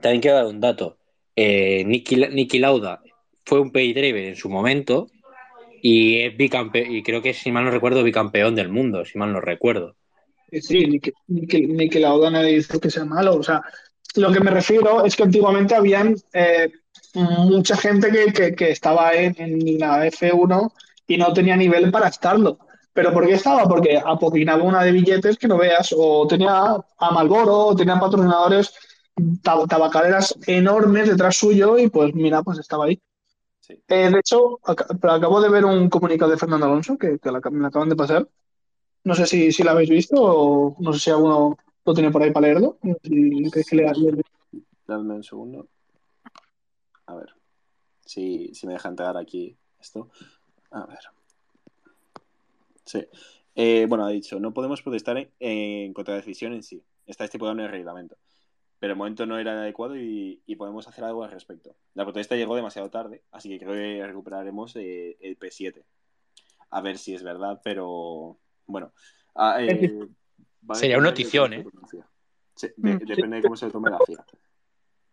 [0.00, 1.01] también quiero dar un dato
[1.36, 2.04] eh,
[2.54, 3.00] Lauda
[3.44, 5.08] fue un pay driver en su momento
[5.82, 9.32] y es bicampeón, y creo que si mal no recuerdo, bicampeón del mundo, si mal
[9.32, 9.96] no recuerdo.
[10.52, 13.36] Sí, Nicky, Lauda nadie dice que sea malo.
[13.36, 13.62] O sea,
[14.14, 16.70] lo que me refiero es que antiguamente habían, eh,
[17.14, 20.72] mucha gente que, que, estaba en, en, la F1
[21.06, 22.58] y no tenía nivel para estarlo.
[22.92, 23.64] ¿Pero por qué estaba?
[23.64, 28.74] Porque apoquinaba una de billetes que no veas, o tenía a Malboro, o tenía patrocinadores,
[29.42, 33.00] tab tabacaleras enormes detrás suyo, y pues mira, pues estaba ahí.
[33.68, 37.88] Eh, de hecho, acabo de ver un comunicado de Fernando Alonso que, que me acaban
[37.88, 38.28] de pasar.
[39.04, 42.22] No sé si, si lo habéis visto o no sé si alguno lo tiene por
[42.22, 42.78] ahí para leerlo.
[44.86, 45.66] Dame un segundo.
[47.06, 47.34] A ver.
[48.04, 50.08] Si, si me deja entrar aquí esto.
[50.70, 51.00] A ver.
[52.84, 53.06] Sí.
[53.54, 56.82] Eh, bueno, ha dicho, no podemos protestar en, contra la decisión en sí.
[57.06, 58.16] Está estipulado en el reglamento.
[58.82, 61.76] Pero el momento no era adecuado y, podemos hacer algo al respecto.
[61.94, 65.84] La protesta llegó demasiado tarde, así que creo que recuperaremos eh, el P7.
[66.70, 68.92] A ver si es verdad, pero bueno.
[69.36, 70.08] Ah, eh,
[70.72, 71.64] Sería una notición, ¿eh?
[72.76, 74.26] Mm, depende de cómo se tome la FIA.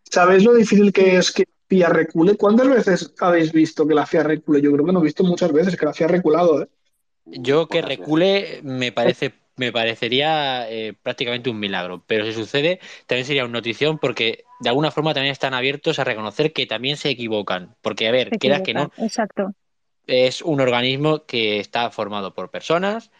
[0.02, 2.36] ¿Sabéis lo difícil que es que FIA recule?
[2.36, 4.60] ¿Cuántas veces habéis visto que la FIA recule?
[4.60, 6.68] Yo creo que no he visto muchas veces que la FIA ha reculado, ¿eh?
[7.24, 13.26] Yo que recule me parece me parecería eh, prácticamente un milagro, pero si sucede también
[13.26, 17.10] sería una notición porque de alguna forma también están abiertos a reconocer que también se
[17.10, 19.52] equivocan, porque a ver, quieras que no, exacto.
[20.06, 23.10] es un organismo que está formado por personas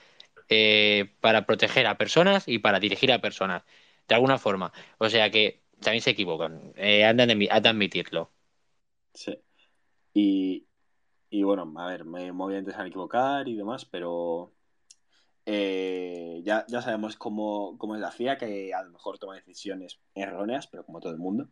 [0.48, 3.62] eh, para proteger a personas y para dirigir a personas,
[4.08, 8.30] de alguna forma, o sea que también se equivocan, eh, han, de, admitirlo.
[9.12, 9.38] Sí.
[10.14, 10.64] Y,
[11.28, 14.54] y bueno, a ver, me, voy a intentar equivocar y demás, pero
[15.52, 19.98] eh, ya, ya sabemos cómo, cómo, es la FIA, que a lo mejor toma decisiones
[20.14, 21.48] erróneas, pero como todo el mundo.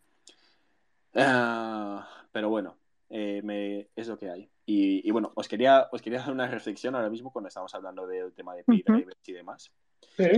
[1.17, 2.79] Ah, pero bueno,
[3.11, 4.49] eh, me, es lo que hay.
[4.67, 8.33] Y, bueno, os quería, os quería dar una reflexión ahora mismo cuando estamos hablando del
[8.35, 8.85] tema de p
[9.27, 9.73] y demás.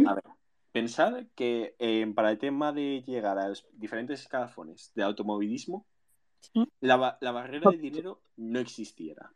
[0.07, 0.25] A ver,
[0.73, 5.85] pensad que eh, para el tema de llegar a los diferentes escalafones de automovilismo,
[6.81, 9.35] la, la barrera de dinero no existiera.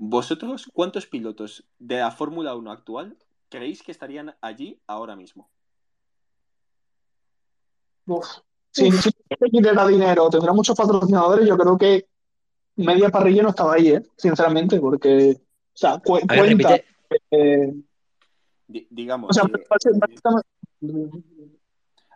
[0.00, 3.16] ¿Vosotros cuántos pilotos de la Fórmula 1 actual
[3.48, 5.50] creéis que estarían allí ahora mismo?
[8.70, 8.96] Si no
[9.50, 12.06] tuviera dinero, tendrá muchos patrocinadores, yo creo que
[12.76, 14.02] media parrilla no estaba ahí, ¿eh?
[14.16, 16.80] sinceramente, porque, o sea, cuenta.
[17.32, 17.74] Eh,
[18.68, 19.36] digamos.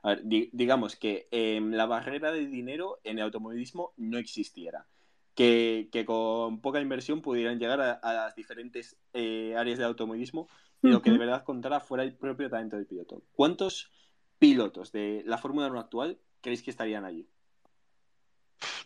[0.04, 4.86] A ver, digamos que em, la barrera de dinero en el automovilismo no existiera.
[5.34, 10.48] Que, con poca inversión pudieran llegar a, las diferentes eh, áreas de automovilismo
[10.82, 13.22] y lo que de verdad contara fuera el propio talento del piloto.
[13.32, 13.90] ¿Cuántos
[14.38, 17.26] pilotos de la Fórmula 1 actual creéis que estarían allí?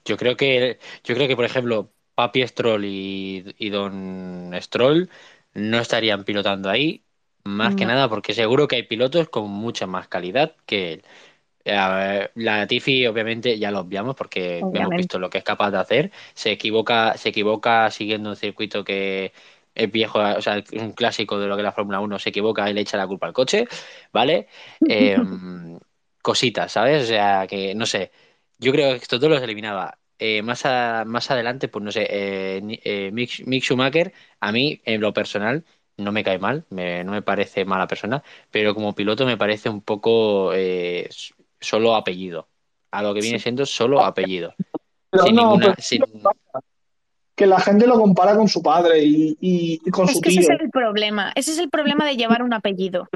[0.05, 5.11] Yo creo que, yo creo que por ejemplo, Papi Stroll y, y Don Stroll
[5.55, 7.03] no estarían pilotando ahí
[7.47, 11.03] más que nada porque seguro que hay pilotos con mucha más calidad que
[11.67, 12.31] él.
[12.35, 16.11] La Tifi, obviamente, ya lo obviamos porque hemos visto lo que es capaz de hacer.
[16.35, 19.33] Se equivoca, se equivoca siguiendo un circuito que
[19.77, 22.69] es viejo, o sea, un clásico de lo que es la Fórmula 1, se equivoca
[22.69, 23.67] y le echa la culpa al coche,
[24.13, 24.49] ¿vale?
[24.81, 25.79] Em,
[26.23, 27.05] cositas, ¿sabes?
[27.05, 28.11] O sea, que no sé.
[28.59, 29.99] Yo creo que esto todo los eliminaba.
[30.19, 35.13] Eh, más, más adelante, pues no sé, eh, eh, Mick Schumacher, a mí, en lo
[35.13, 35.65] personal,
[35.99, 39.83] no me cae mal, no me parece mala persona, pero como piloto me parece un
[39.83, 41.09] poco eh,
[41.67, 42.49] solo apellido.
[42.91, 44.55] A lo que viene siendo solo apellido.
[47.35, 50.41] Que la gente lo compara con su padre y, con su tío.
[50.41, 51.33] Ese es el problema.
[51.35, 53.09] Ese es el problema de llevar un apellido.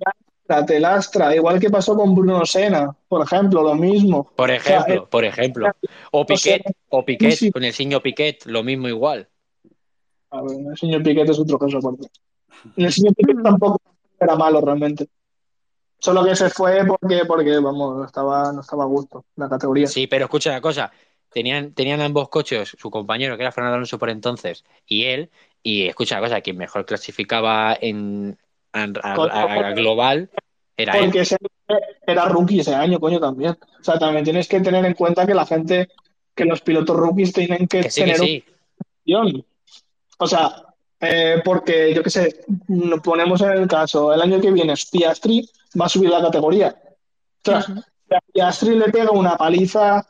[0.47, 4.31] La telastra, igual que pasó con Bruno Sena, por ejemplo, lo mismo.
[4.35, 5.71] Por ejemplo, eh, por ejemplo.
[6.11, 9.29] O Piquet, o Piquet, con el señor Piquet, lo mismo igual.
[10.31, 12.09] A ver, el señor Piquet es otro caso aparte.
[12.77, 13.81] El señor Piquet tampoco
[14.19, 15.07] era malo realmente.
[16.01, 19.87] Solo que se fue porque, porque vamos, no estaba, no estaba a gusto la categoría.
[19.87, 20.91] Sí, pero escucha una cosa.
[21.31, 25.31] Tenían, tenían ambos coches, su compañero, que era Fernando Alonso por entonces, y él,
[25.63, 28.37] y escucha una cosa, quien mejor clasificaba en
[28.73, 30.31] a, global
[30.77, 31.23] era porque
[32.07, 33.53] era rookie ese año, coño, también.
[33.53, 35.89] O sea, también tienes que tener en cuenta que la gente,
[36.35, 39.45] que los pilotos rookies tienen que, tener un...
[40.19, 40.63] O sea,
[41.01, 45.49] eh, porque, yo qué sé, nos ponemos en el caso, el año que viene Piastri
[45.79, 46.75] va a subir la categoría.
[48.33, 50.07] Piastri le pega una paliza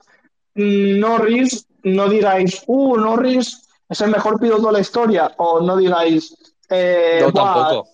[0.54, 5.76] mm, Norris, no digáis, uh, Norris es el mejor piloto de la historia, o no
[5.76, 6.34] digáis,
[6.68, 7.88] eh, no, tampoco.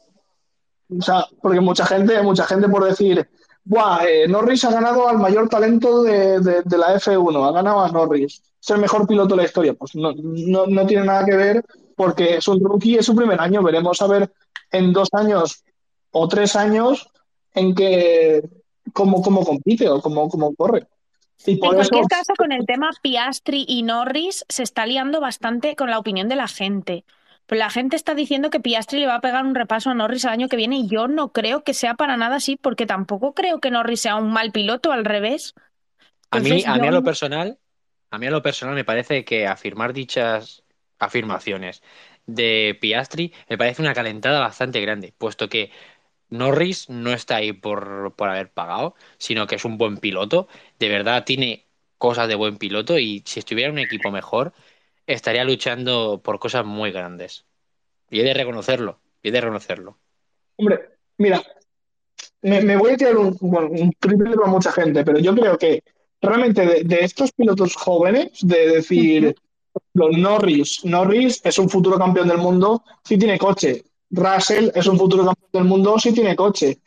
[0.98, 3.28] O sea, porque mucha gente, mucha gente por decir,
[3.64, 7.88] Buah, eh, Norris ha ganado al mayor talento de, de, la F1, ha ganado a
[7.88, 9.74] Norris, es el mejor piloto de la historia.
[9.74, 11.64] Pues no, no, no tiene nada que ver
[11.96, 13.62] porque es un rookie, es su primer año.
[13.64, 14.32] Veremos a ver
[14.70, 15.64] en dos años
[16.12, 17.08] o tres años
[17.56, 18.42] en que
[18.92, 20.86] cómo, cómo compite o cómo, cómo corre.
[21.44, 25.20] Y por en eso, cualquier caso, con el tema Piastri y Norris se está liando
[25.20, 27.04] bastante con la opinión de la gente.
[27.46, 30.24] Pues la gente está diciendo que Piastri le va a pegar un repaso a Norris
[30.24, 33.34] el año que viene y yo no creo que sea para nada así, porque tampoco
[33.34, 35.54] creo que Norris sea un mal piloto, al revés.
[36.30, 37.58] A mí, a mí a lo personal,
[38.10, 40.64] a mí a lo personal me parece que afirmar dichas
[40.98, 41.82] afirmaciones
[42.26, 45.70] de Piastri me parece una calentada bastante grande, puesto que
[46.30, 50.48] Norris no está ahí por, por haber pagado, sino que es un buen piloto,
[50.78, 51.66] de verdad tiene
[51.98, 54.52] cosas de buen piloto y si estuviera en un equipo mejor,
[55.06, 57.46] estaría luchando por cosas muy grandes.
[58.10, 59.98] Y he de reconocerlo, y he de reconocerlo.
[60.56, 60.80] hombre,
[61.18, 61.42] mira,
[62.42, 65.58] me, me voy a tirar un, bueno, un triple para mucha gente, pero yo creo
[65.58, 65.82] que
[66.20, 69.34] realmente de, de estos pilotos jóvenes, de decir,
[69.94, 73.84] los Norris, Norris es un futuro campeón del mundo si tiene coche.
[74.10, 76.78] Russell es un futuro campeón del mundo si tiene coche.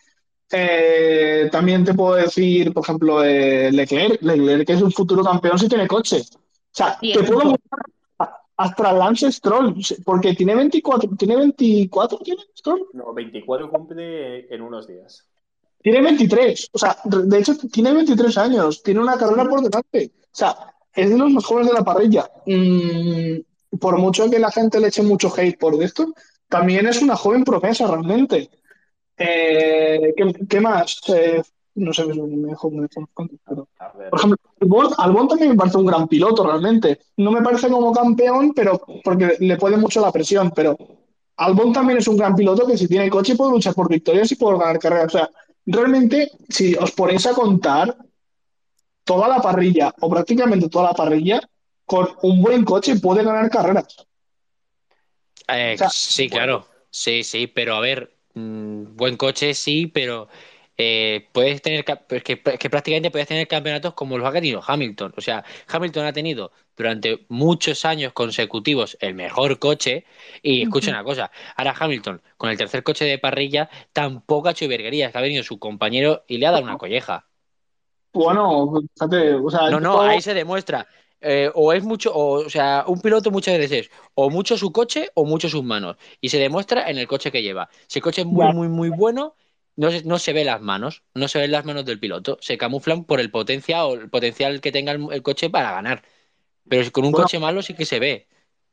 [0.52, 5.68] Eh, también te puedo decir, por ejemplo, eh, Leclerc, Leclerc es un futuro campeón si
[5.68, 6.22] tiene coche.
[6.22, 7.56] O sea, te puedo
[8.60, 12.88] hasta Lance Stroll, porque tiene 24, tiene 24, ¿tiene Stroll?
[12.92, 15.26] No, 24 cumple en unos días.
[15.82, 20.12] Tiene 23, o sea, de hecho tiene 23 años, tiene una carrera por delante.
[20.26, 20.58] O sea,
[20.94, 22.30] es de los más jóvenes de la parrilla.
[22.46, 26.14] Mm, por mucho que la gente le eche mucho hate por esto,
[26.50, 28.50] también es una joven promesa realmente.
[29.16, 31.02] Eh, ¿qué, qué más?
[31.08, 31.42] Eh,
[31.76, 32.90] no sé, me dejo, ver,
[34.10, 37.00] Por ejemplo, Albon, Albon también me parece un gran piloto realmente.
[37.18, 40.78] No me parece como campeón, pero porque le puede mucho la presión, pero
[41.38, 44.36] Albon también es un gran piloto que si tiene coche puede luchar por victorias y
[44.36, 45.16] puede ganar carreras.
[45.16, 45.30] O sea,
[45.66, 47.96] realmente, si os ponéis a contar
[49.04, 51.42] toda la parrilla, o prácticamente toda la parrilla,
[51.86, 54.09] con un buen coche puede ganar carreras.
[55.52, 56.30] Eh, O sea, sí, bueno.
[56.30, 60.28] claro, sí, sí, pero a ver, mm, buen coche sí, pero
[60.78, 65.14] eh, puedes tener, pues que, que prácticamente puedes tener campeonatos como los ha tenido Hamilton.
[65.18, 70.06] O sea, Hamilton ha tenido durante muchos años consecutivos el mejor coche
[70.42, 74.68] y escucha una cosa, ahora Hamilton con el tercer coche de parrilla tampoco ha hecho
[74.68, 77.28] virguerías, que ha venido su compañero y le ha dado una colleja.
[78.14, 80.88] Bueno, fíjate, o sea, No, no, ahí se demuestra.
[81.22, 84.72] Eh, o es mucho, o, o sea, un piloto muchas veces es o mucho su
[84.72, 85.98] coche o mucho sus manos.
[86.22, 87.70] Y se demuestra en el coche que lleva.
[87.88, 89.36] Si el coche es muy, muy, muy bueno,
[89.76, 92.38] no se, no se ve las manos, no se ven las manos del piloto.
[92.42, 96.04] Se camuflan por el potencial o el potencial que tenga el, el coche para ganar.
[96.70, 97.28] Pero con un Bueno.
[97.28, 98.28] coche malo sí que se ve.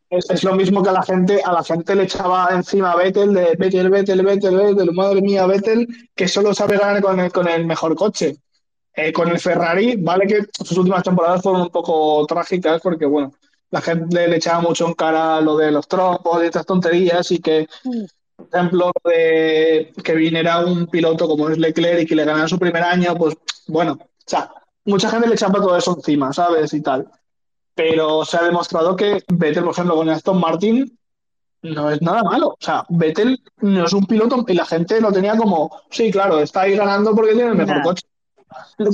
[0.08, 2.96] Es, es lo mismo que a la gente, a la gente le echaba encima a
[2.96, 7.32] Vettel de Vettel, Vettel, Vettel, Vettel, madre mía, Vettel, que solo sabe ganar con el,
[7.32, 8.36] con el mejor coche.
[8.96, 13.32] Eh, con el Ferrari, vale que sus últimas temporadas fueron un poco trágicas porque, bueno,
[13.70, 17.40] la gente le echaba mucho en cara lo de los trompos y estas tonterías y
[17.40, 17.68] que,
[18.36, 22.48] por ejemplo, lo de que viniera un piloto como es Leclerc y que le ganara
[22.48, 23.36] su primer año, pues,
[23.66, 24.50] bueno, o sea,
[24.86, 26.72] mucha gente le echaba todo eso encima, ¿sabes?
[26.72, 27.06] Y tal
[27.76, 30.98] pero se ha demostrado que Vettel, por ejemplo, con Aston Martin
[31.60, 32.48] no es nada malo.
[32.48, 36.40] O sea, Vettel no es un piloto y la gente lo tenía como, sí, claro,
[36.40, 37.82] está ahí ganando porque tiene el mejor Nah.
[37.82, 38.06] coche.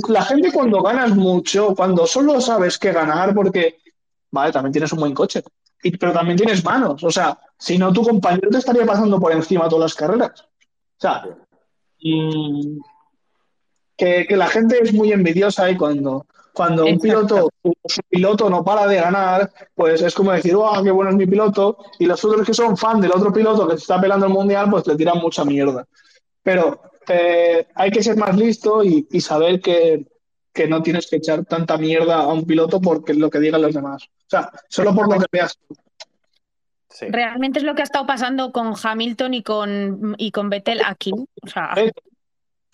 [0.07, 3.79] La gente cuando ganas mucho, cuando solo sabes que ganar porque,
[4.31, 5.43] vale, también tienes un buen coche,
[5.83, 7.03] y, pero también tienes manos.
[7.03, 10.41] O sea, si no, tu compañero te estaría pasando por encima todas las carreras.
[10.41, 11.25] O sea,
[12.01, 12.79] mm,
[13.95, 17.49] que, que la gente es muy envidiosa y cuando, cuando un piloto,
[17.85, 21.25] su piloto no para de ganar, pues es como decir, ¡oh, qué bueno es mi
[21.25, 21.77] piloto!
[21.97, 24.69] Y los otros que son fan del otro piloto que se está pelando el mundial,
[24.69, 25.85] pues le tiran mucha mierda.
[26.43, 26.79] Pero
[27.09, 30.05] eh, hay que ser más listo y, y saber que,
[30.53, 33.73] que no tienes que echar tanta mierda a un piloto porque lo que digan los
[33.73, 34.03] demás.
[34.05, 35.57] O sea, solo por lo que veas.
[36.89, 37.07] sí.
[37.09, 41.11] Realmente es lo que ha estado pasando con Hamilton y con, y con Vettel aquí.
[41.11, 41.91] O sea, ¿eh?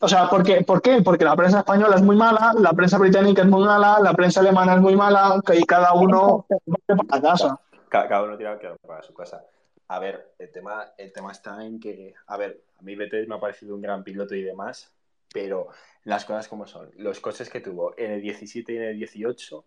[0.02, 0.62] O sea, ¿por qué?
[0.64, 1.02] ¿por qué?
[1.02, 4.40] Porque la prensa española es muy mala, la prensa británica es muy mala, la prensa
[4.40, 7.60] alemana es muy mala, y cada uno va para casa.
[7.90, 9.44] Ca- Cada uno tira que para su casa.
[9.90, 13.36] A ver, el tema, el tema está en que, a ver, a mí Vettel me
[13.36, 14.96] ha parecido un gran piloto y demás,
[15.34, 15.68] pero
[16.04, 19.66] las cosas como son, los coches que tuvo en el 17 y en el 18,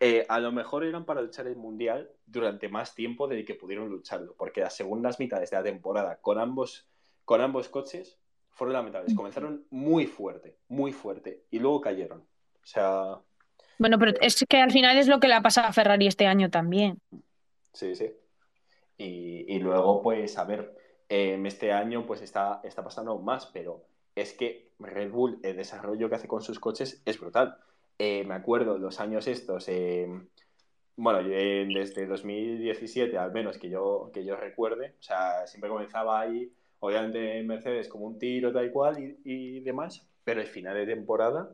[0.00, 3.88] eh, a lo mejor eran para luchar el Mundial durante más tiempo del que pudieron
[3.88, 6.88] lucharlo, porque las segundas mitades de la temporada con ambos,
[7.24, 8.18] con ambos coches
[8.50, 9.14] fueron lamentables.
[9.14, 12.20] Comenzaron muy fuerte, muy fuerte, y luego cayeron.
[12.20, 13.20] O sea,
[13.80, 16.26] bueno, pero es que al final es lo que le ha pasado a Ferrari este
[16.26, 17.00] año también.
[17.72, 18.12] Sí, sí.
[18.98, 20.76] Y, y luego, pues, a ver,
[21.10, 23.84] em, este año pues está, está pasando más, pero
[24.14, 27.58] es que Red Bull, el desarrollo que hace con sus coches es brutal.
[27.98, 30.28] Eh, me acuerdo los años estos, em,
[30.96, 36.20] bueno, eh, desde 2017 al menos que yo, que yo recuerde, o sea, siempre comenzaba
[36.20, 40.46] ahí, obviamente en Mercedes como un tiro tal y cual y, y demás, pero el
[40.48, 41.50] final de temporada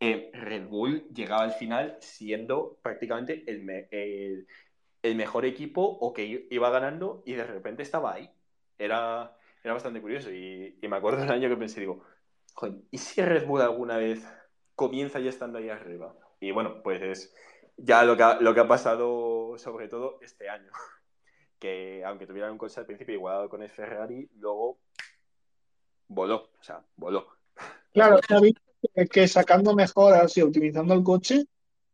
[0.00, 4.46] eh, Red Bull llegaba al final siendo prácticamente el,
[5.02, 8.30] el, mejor equipo o que iba ganando y de repente estaba ahí.
[8.78, 12.04] Era, era bastante curioso y, me acuerdo un año que pensé, digo,
[12.90, 14.24] ¿y si Red Bull alguna vez
[14.74, 16.14] comienza ya estando ahí arriba?
[16.40, 17.34] Y bueno, pues es
[17.76, 20.70] ya lo que ha, lo que ha pasado sobre todo este año.
[21.58, 24.78] Que aunque tuvieran un coche al principio igualado con el Ferrari, luego
[26.08, 27.26] voló, o sea, voló.
[27.94, 28.20] Claro,
[29.10, 31.46] que, sacando mejoras y optimizando el coche,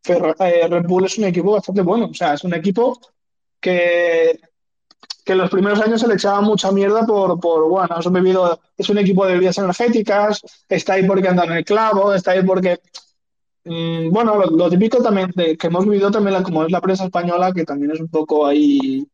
[0.05, 2.07] eh, Red Bull es un equipo bastante bueno.
[2.07, 2.99] O sea, es un equipo
[3.61, 4.37] que,
[5.25, 8.99] que en los primeros años se le echaba mucha mierda por, por bueno, es un,
[8.99, 12.81] equipo de bebidas energéticas, está ahí porque andan en el clavo, está ahí porque
[13.65, 17.65] Mm, bueno, lo, típico también que hemos vivido también, como es la prensa española, que
[17.65, 19.07] también es un poco ahí,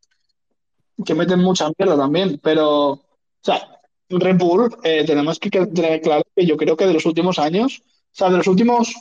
[1.05, 3.01] que meten mucha mierda también, pero, o
[3.41, 3.79] sea,
[4.09, 7.81] Red Bull, eh, tenemos que tener claro que yo creo que de los últimos años,
[7.85, 8.93] o sea, de los últimos,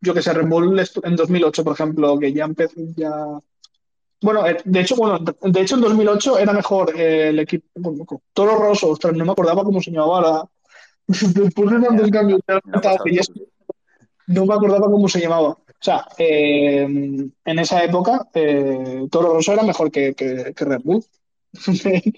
[0.00, 3.14] yo que sé, Red Bull en 2008, por ejemplo, que ya empezó, ya...
[4.22, 8.56] Bueno, eh, de hecho, bueno, de hecho en 2008 era mejor eh, el equipo, Toro
[8.56, 10.44] Rosso, ostras, no me acordaba cómo se llamaba ahora.
[11.06, 12.40] Después de tantos cambios,
[14.26, 15.48] no me acordaba cómo se llamaba.
[15.48, 20.14] O sea, eh, en esa época, eh, Toro Rosso era mejor que,
[20.54, 21.02] Red Bull.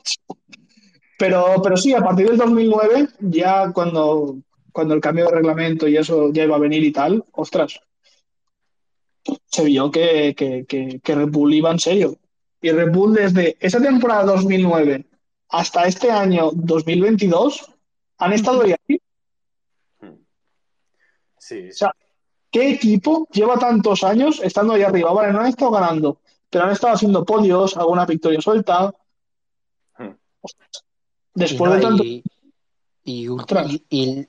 [1.19, 4.39] pero, pero sí, a partir del 2009, ya cuando,
[4.73, 7.79] cuando el cambio de reglamento y eso ya iba a venir y tal, ostras,
[9.47, 12.17] se vio que, que Red Bull iba en serio.
[12.61, 15.05] Y Red Bull desde esa temporada 2009
[15.49, 17.73] hasta este año 2022
[18.19, 19.01] han estado ahí.
[21.39, 21.69] Sí.
[21.69, 21.95] O sea,
[22.51, 25.13] ¿qué equipo lleva tantos años estando ahí arriba?
[25.13, 28.95] Vale, no han estado ganando, pero han estado haciendo podios, alguna victoria suelta.
[31.35, 32.05] Después de tanto.
[32.05, 32.23] Y,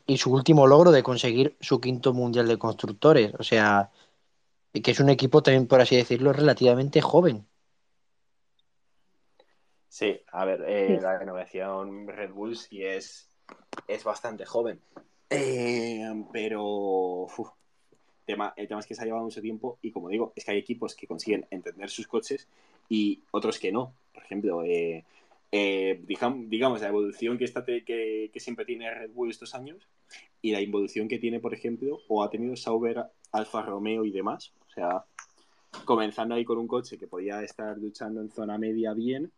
[0.08, 3.34] y, su último logro de conseguir su quinto mundial de constructores.
[3.38, 3.91] O sea,
[4.82, 7.46] que es un equipo también, por así decirlo, relativamente joven.
[9.88, 13.30] Sí, a ver, eh, la renovación Red Bull sí es,
[13.88, 14.82] es bastante joven.
[15.30, 17.28] Eh, pero
[18.26, 20.52] tema, el tema es que se ha llevado mucho tiempo y como digo, es que
[20.52, 22.48] hay equipos que consiguen entender sus coches
[22.90, 23.94] y otros que no.
[24.14, 25.04] Por ejemplo, eh,
[25.52, 29.88] eh, digamos, la evolución que, está que, siempre tiene Red Bull estos años
[30.42, 34.54] y la evolución que tiene, por ejemplo, o ha tenido Sauber, Alfa Romeo y demás.
[34.74, 35.06] O sea,
[35.86, 39.32] comenzando ahí con un coche que podía estar luchando en zona media bien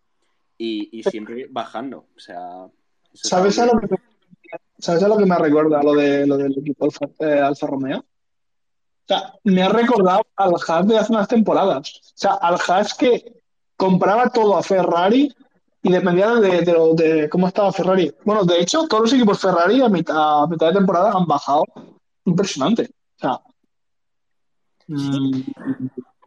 [0.58, 2.06] y, siempre bajando.
[2.16, 2.68] O sea,
[3.14, 3.96] ¿Sabes, a lo que,
[4.80, 6.88] ¿Sabes a lo que me recuerda lo, de, lo del equipo
[7.20, 8.00] Alfa Romeo?
[8.00, 11.94] O sea, me ha recordado al Haas de hace unas temporadas.
[11.98, 13.34] O sea, al Haas que
[13.76, 15.34] compraba todo a Ferrari
[15.84, 18.12] y dependía de, cómo estaba Ferrari.
[18.24, 21.66] Bueno, de hecho, todos los equipos Ferrari a mitad, de temporada han bajado
[22.26, 22.90] impresionante.
[23.18, 23.40] O sea,
[24.88, 25.42] mm,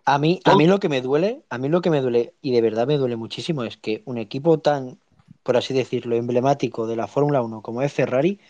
[0.04, 2.52] a mí, a mí lo que me duele, a mí lo que me duele, y
[2.52, 4.98] de verdad me duele muchísimo, es que un equipo tan,
[5.42, 8.40] por así decirlo, emblemático de la Fórmula 1 como es Ferrari,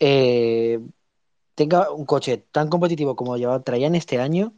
[0.00, 0.80] eh,
[1.54, 4.54] tenga un coche tan competitivo como llevaba, traían este año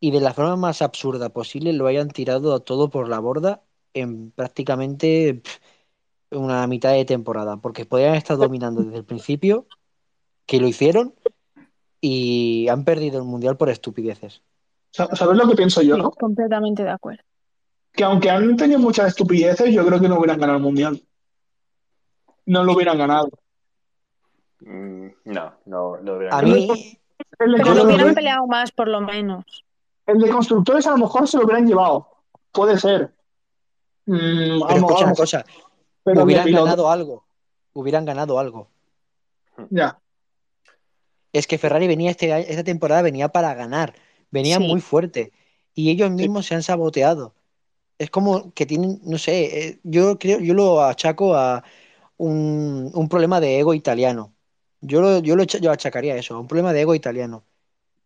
[0.00, 4.30] y de la forma más absurda posible lo hayan tirado todo por la borda en
[4.30, 5.42] prácticamente
[6.30, 9.66] una mitad de temporada, porque podrían estar dominando desde el principio,
[10.46, 11.14] que lo hicieron
[12.00, 14.42] y han perdido el mundial por estupideces.
[14.90, 15.96] ¿Sabes lo que pienso yo?
[15.96, 16.10] no?
[16.10, 17.22] completamente de acuerdo.
[17.92, 21.02] Que aunque han tenido muchas estupideces, yo creo que no hubieran ganado el mundial.
[22.46, 23.28] No lo hubieran ganado.
[24.60, 26.98] Mm, no, no, no A mí.
[27.38, 29.44] El de Pero lo hubieran peleado más, por lo menos.
[30.06, 32.08] El de constructores a lo mejor se lo hubieran llevado.
[32.52, 33.14] Puede ser.
[34.06, 35.44] Mm, Pero escucha una cosa.
[36.04, 37.24] hubieran ganado algo.
[37.74, 38.68] Hubieran ganado algo.
[39.70, 39.98] Ya.
[41.38, 43.94] Es que Ferrari venía este, esta temporada venía para ganar.
[44.30, 45.32] Venía muy fuerte.
[45.74, 47.34] Y ellos mismos se han saboteado.
[47.98, 51.64] Es como que tienen, no sé, eh, yo creo, yo lo achaco a
[52.18, 54.34] un, un problema de ego italiano
[54.80, 57.44] yo lo, yo lo yo achacaría eso, un problema de ego italiano.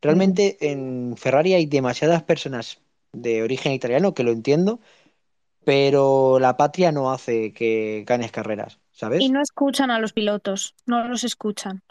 [0.01, 2.80] Realmente en Ferrari hay demasiadas personas
[3.12, 4.80] de origen italiano que lo entiendo,
[5.64, 9.20] pero la patria no hace que ganes carreras, ¿sabes?
[9.20, 11.83] Y no escuchan a los pilotos, no los escuchan.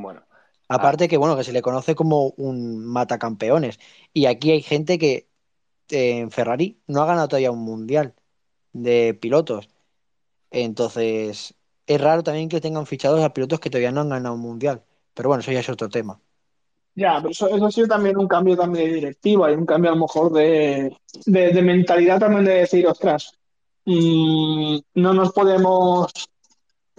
[0.00, 0.22] Bueno.
[0.68, 3.78] Aparte que bueno, que se le conoce como un matacampeones.
[4.12, 5.28] Y aquí hay gente que
[5.90, 8.14] en Ferrari no ha ganado todavía un mundial
[8.72, 9.68] de pilotos.
[10.50, 11.54] Entonces,
[11.86, 14.82] es raro también que tengan fichados a pilotos que todavía no han ganado un mundial.
[15.14, 16.20] Pero bueno, eso ya es otro tema.
[16.94, 19.94] Ya, pero eso, ha sido también un cambio también de directiva y un cambio a
[19.94, 20.92] lo mejor de,
[21.26, 23.32] mentalidad también de decir, ostras,
[23.84, 26.12] mm, no nos podemos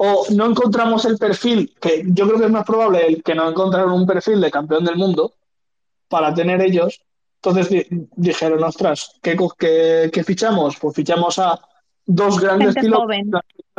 [0.02, 3.50] o no encontramos el perfil, que yo creo que es más probable el que no
[3.50, 5.34] encontraron un perfil de campeón del mundo
[6.08, 7.02] para tener ellos.
[7.41, 7.86] Entonces
[8.16, 9.38] dijeron, ostras, ¿qué,
[10.12, 10.78] qué, fichamos?
[10.80, 11.60] Pues fichamos a
[12.06, 13.22] dos grandes pilotos que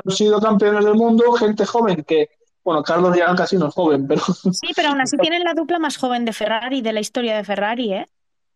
[0.05, 2.29] han sido campeones del mundo, gente joven que,
[2.63, 4.21] bueno, Carlos ya casi no es joven, pero...
[4.53, 7.45] Sí, pero aún así tienen la dupla más joven de Ferrari, de la historia de
[7.45, 8.09] Ferrari, ¿eh?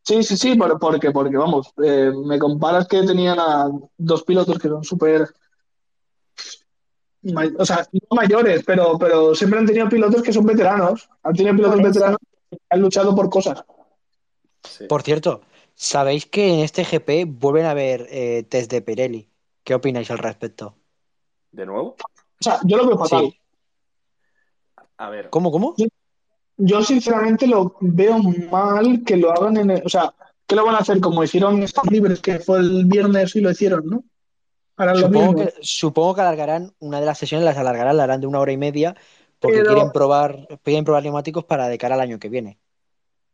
[0.03, 4.69] Sí, sí, sí, porque, porque vamos, eh, me comparas que tenían a dos pilotos que
[4.69, 5.27] son súper
[7.59, 11.09] o sea, no mayores, pero, pero siempre han tenido pilotos que son veteranos.
[11.23, 12.19] Han tenido pilotos veteranos
[12.51, 13.65] que han luchado por cosas.
[14.89, 15.43] Por cierto,
[15.75, 19.29] ¿sabéis que en este GP vuelven a haber eh, test de Pirelli?
[19.63, 20.77] ¿Qué opináis al respecto?
[21.53, 21.97] ¿De nuevo?
[22.41, 23.35] O sea, yo lo veo fatal.
[24.99, 25.31] A ver.
[25.31, 25.75] ¿Cómo, cómo?
[26.57, 30.15] Yo, sinceramente lo veo mal que lo hagan en el, O sea,
[30.47, 31.01] ¿qué lo van a hacer?
[31.01, 34.05] Como hicieron estos libres, que fue el viernes y lo hicieron, ¿no?
[34.97, 38.41] Supongo, que, supongo que alargarán, una de las sesiones las alargarán, la harán de una
[38.41, 38.97] hora y media,
[39.39, 42.59] porque quieren probar, quieren probar neumáticos para de cara al año que viene.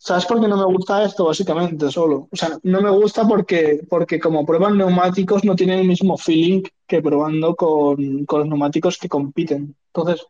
[0.02, 1.26] ¿Sabes por qué no me gusta esto?
[1.26, 2.26] Básicamente, solo.
[2.30, 6.62] O sea, no me gusta porque, porque como prueban neumáticos no tienen el mismo feeling
[6.86, 9.76] que probando con, los neumáticos que compiten.
[9.92, 10.26] Entonces,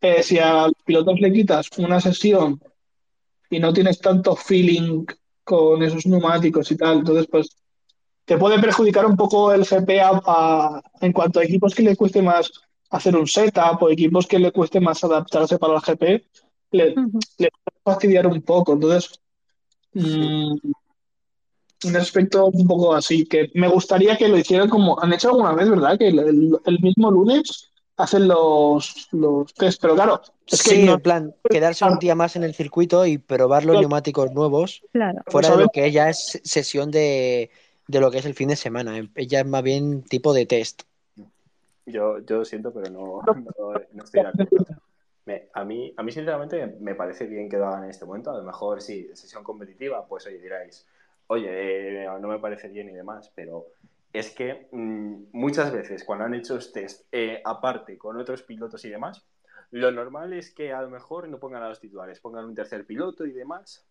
[0.00, 2.60] eh, si a los pilotos le quitas una sesión
[3.48, 5.04] y no tienes tanto feeling
[5.44, 7.56] con esos neumáticos y tal, entonces pues
[8.32, 9.90] te puede perjudicar un poco el GP
[11.02, 12.50] en cuanto a equipos que le cueste más
[12.88, 16.24] hacer un setup o equipos que le cueste más adaptarse para el GP,
[16.70, 17.50] le, puede
[17.84, 18.72] fastidiar un poco.
[18.72, 19.20] Entonces,
[19.92, 20.54] mm,
[21.84, 25.52] un aspecto un poco así, que me gustaría que lo hicieran como han hecho alguna
[25.52, 25.98] vez, ¿verdad?
[25.98, 31.84] Que el, mismo lunes hacen los, los test, pero claro, es que en plan, quedarse
[31.84, 34.82] un día más en el circuito y probar los neumáticos nuevos,
[35.26, 37.50] fuera de lo que ya es sesión de,
[37.88, 38.96] de lo que es el fin de semana.
[39.14, 40.82] Ella es más bien tipo de test.
[41.86, 43.22] Yo, yo siento, pero no,
[43.92, 44.66] no, estoy de acuerdo.
[45.54, 48.30] a, mí, a mí, sinceramente, me parece bien que lo hagan en este momento.
[48.30, 50.86] A lo mejor, sí, sesión competitiva, pues oye, diráis,
[51.26, 53.66] oye, eh, no me parece bien y demás, pero
[54.12, 58.90] es que mm, muchas veces cuando han hecho test eh, aparte con otros pilotos y
[58.90, 59.24] demás,
[59.70, 62.84] lo normal es que a lo mejor no pongan a los titulares, pongan un tercer
[62.84, 63.86] piloto y demás.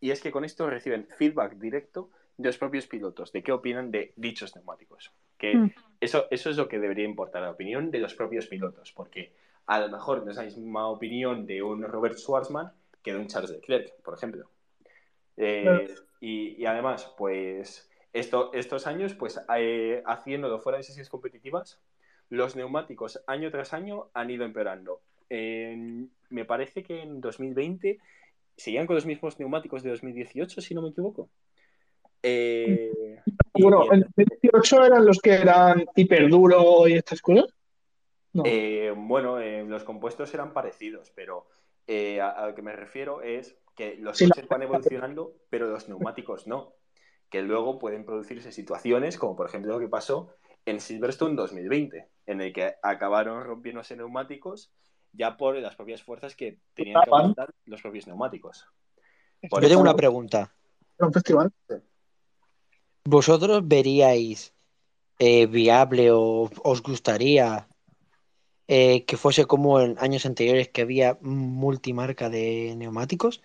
[0.00, 3.90] Y es que con esto reciben feedback directo de los propios pilotos, de qué opinan
[3.90, 5.12] de dichos neumáticos.
[5.38, 5.74] Que mm.
[6.00, 9.32] eso, eso es lo que debería importar, la opinión de los propios pilotos, porque
[9.66, 12.72] a lo mejor no es la misma opinión de un Robert Schwarzman
[13.02, 14.48] que de un Charles Leclerc, por ejemplo.
[15.36, 21.80] Eh, y, además, pues esto, estos años, pues eh, haciéndolo fuera de sesiones competitivas,
[22.28, 25.00] los neumáticos año tras año han ido empeorando.
[25.28, 27.98] me parece que en 2020
[28.56, 31.28] seguían con los mismos neumáticos de 2018, si no me equivoco.
[32.22, 33.20] Eh,
[33.54, 37.46] bueno, ¿en 2018 eran los que eran hiperduro y estas cosas?
[38.44, 41.48] Eh, bueno, eh, los compuestos eran parecidos, pero
[41.88, 46.74] a, lo que me refiero es que los coches van evolucionando, pero los neumáticos no.
[47.28, 52.40] Que luego pueden producirse situaciones, como por ejemplo lo que pasó en Silverstone 2020, en
[52.40, 54.72] el que acabaron rompiéndose neumáticos
[55.12, 58.66] ya por las propias fuerzas que tenían que aguantar los propios neumáticos.
[59.42, 60.54] Yo tengo una pregunta.
[60.98, 61.52] ¿Un festival?
[63.04, 64.54] ¿Vosotros veríais
[65.18, 67.68] eh, viable o os gustaría
[68.68, 73.42] eh, que fuese como en años anteriores que había multimarca de neumáticos?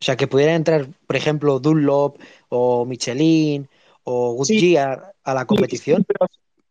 [0.00, 2.18] O sea, que pudiera entrar, por ejemplo, Dunlop
[2.48, 3.68] o Michelin
[4.04, 6.06] o Goodyear a la competición.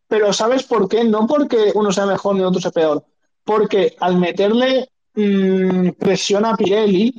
[0.08, 1.04] pero, ¿sabes por qué?
[1.04, 3.04] No porque uno sea mejor ni otro sea peor.
[3.44, 7.14] Porque al meterle mm, presión a Pirelli,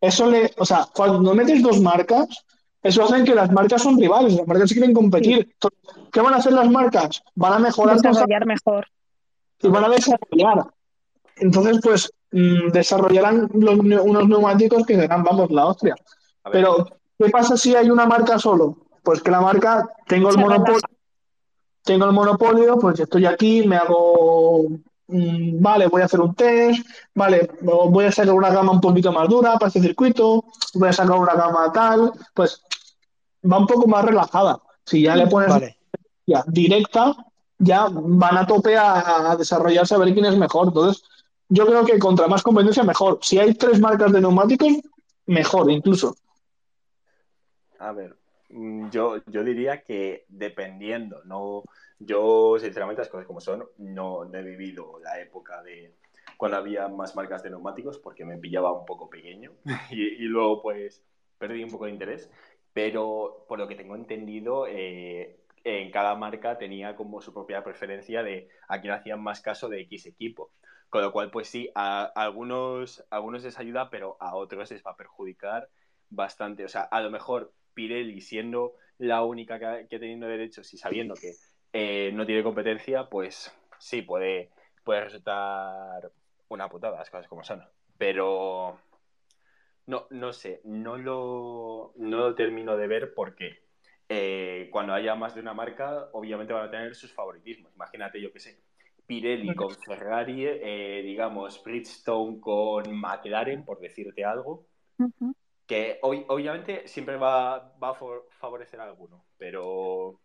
[0.00, 0.52] eso le.
[0.58, 2.45] O sea, cuando metes dos marcas,
[2.86, 5.56] eso hace que las marcas son rivales, las marcas quieren competir.
[6.12, 7.22] ¿Qué van a hacer las marcas?
[7.34, 8.00] Van a mejorar.
[8.00, 8.86] Desarrollar mejor.
[9.60, 10.66] Y van a desarrollar.
[11.36, 15.96] Entonces, pues, mm, desarrollarán unos neumáticos que serán, vamos, la hostia.
[16.52, 16.86] Pero,
[17.18, 18.76] ¿qué pasa si hay una marca solo?
[19.02, 20.80] Pues que la marca, tengo el monopolio,
[21.82, 24.68] tengo el monopolio, pues estoy aquí, me hago
[25.08, 29.28] vale, voy a hacer un test, vale, voy a sacar una gama un poquito más
[29.28, 30.44] dura para este circuito,
[30.74, 32.62] voy a sacar una gama tal, pues
[33.50, 34.60] va un poco más relajada.
[34.84, 35.74] Si ya le pones
[36.26, 37.14] ya, directa,
[37.58, 40.68] ya van a tope a, desarrollarse a ver quién es mejor.
[40.68, 41.02] Entonces,
[41.48, 43.18] yo creo que contra más competencia, mejor.
[43.22, 44.72] Si hay tres marcas de neumáticos,
[45.26, 46.16] mejor incluso.
[47.78, 48.16] A ver,
[48.50, 51.62] mm, yo, yo diría que dependiendo, no
[51.98, 55.94] yo, sinceramente, las cosas como son, no, he vivido la época de
[56.36, 59.52] cuando había más marcas de neumáticos porque me pillaba un poco pequeño
[59.90, 61.02] y, luego pues
[61.38, 62.30] perdí un poco de interés.
[62.74, 68.22] Pero por lo que tengo entendido, eh, en cada marca tenía como su propia preferencia
[68.22, 70.50] de a quién hacían más caso de X equipo.
[70.90, 74.84] Con lo cual, pues sí, a algunos, a algunos les ayuda, pero a otros les
[74.84, 75.70] va a perjudicar
[76.10, 76.64] bastante.
[76.64, 81.14] O sea, a lo mejor Pirelli siendo la única que, que teniendo derechos y sabiendo
[81.14, 81.32] que
[81.78, 84.48] eh, no tiene competencia, pues sí, puede,
[84.82, 86.10] puede resultar
[86.48, 87.62] una putada, las cosas como son.
[87.98, 88.80] Pero
[89.84, 93.58] no, no sé, no lo, no lo termino de ver porque
[94.08, 97.74] eh, cuando haya más de una marca, obviamente van a tener sus favoritismos.
[97.74, 98.58] Imagínate, yo qué sé,
[99.06, 104.64] Pirelli con Ferrari, eh, digamos, Bridgestone con McLaren, por decirte algo,
[105.66, 107.98] que obviamente siempre va, va, a
[108.30, 110.20] favorecer a alguno, pero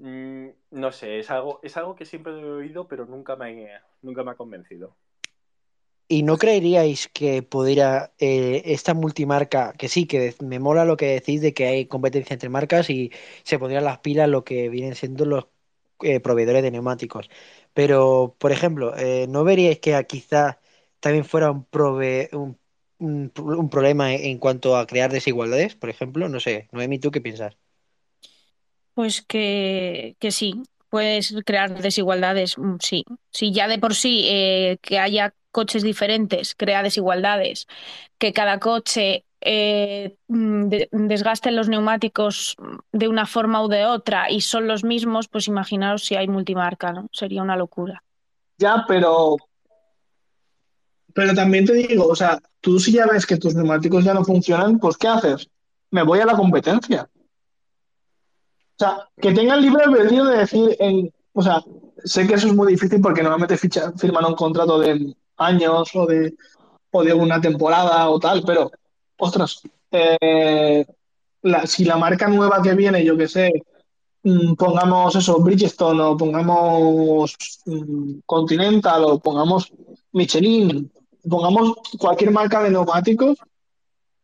[0.00, 3.70] mm, no sé, es algo, es algo que siempre he oído, pero nunca me,
[4.02, 4.96] nunca me ha convencido.
[6.08, 11.06] ¿Y no creeríais que pudiera eh, esta multimarca, que sí, que me mola lo que
[11.06, 13.12] decís de que hay competencia entre marcas y
[13.44, 15.46] se pondrían las pilas lo que vienen siendo los
[16.02, 17.30] eh, proveedores de neumáticos?
[17.74, 20.60] Pero, por ejemplo, eh, ¿no veríais que quizá
[20.98, 21.68] también fuera un,
[22.98, 26.28] un, un, problema en cuanto a crear desigualdades, por ejemplo?
[26.28, 27.56] No sé, Noemi, ¿tú qué piensas?
[28.94, 33.04] Pues que, que sí, puedes crear desigualdades, mm, sí.
[33.30, 37.66] Si ya de por sí que haya coches diferentes crea desigualdades,
[38.18, 42.56] que cada coche eh, mm, desgaste los neumáticos
[42.92, 46.92] de una forma u de otra y son los mismos, pues imaginaos si hay multimarca,
[46.92, 47.08] ¿no?
[47.12, 48.02] Sería una locura.
[48.58, 49.36] Ya, pero.
[51.12, 54.24] Pero también te digo, o sea, tú si ya ves que tus neumáticos ya no
[54.24, 55.48] funcionan, pues ¿qué haces?
[55.90, 57.08] Me voy a la competencia.
[58.80, 61.62] O sea, que tengan libre albedrío de decir, en, o sea,
[62.02, 66.06] sé que eso es muy difícil porque normalmente ficha, firman un contrato de años o
[66.06, 66.34] de,
[66.90, 68.70] o de una temporada o tal, pero,
[69.18, 69.60] ostras,
[69.90, 70.86] eh,
[71.66, 73.52] si la marca nueva que viene, yo que sé,
[74.22, 79.70] mm, pongamos eso, Bridgestone o pongamos mm, Continental o pongamos
[80.12, 80.90] Michelin,
[81.28, 83.36] pongamos cualquier marca de neumáticos,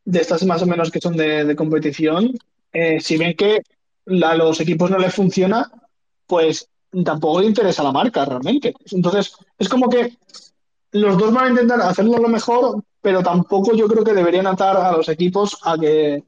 [0.07, 2.33] de estas más o menos que son de, competición,
[2.73, 3.61] eh, si ven que
[4.07, 5.71] a los equipos no les funciona,
[6.27, 6.69] pues
[7.05, 8.75] tampoco le interesa la marca realmente.
[8.91, 10.17] Entonces, es como que
[10.93, 14.77] los dos van a intentar hacerlo lo mejor, pero tampoco yo creo que deberían atar
[14.77, 16.25] a los equipos a que,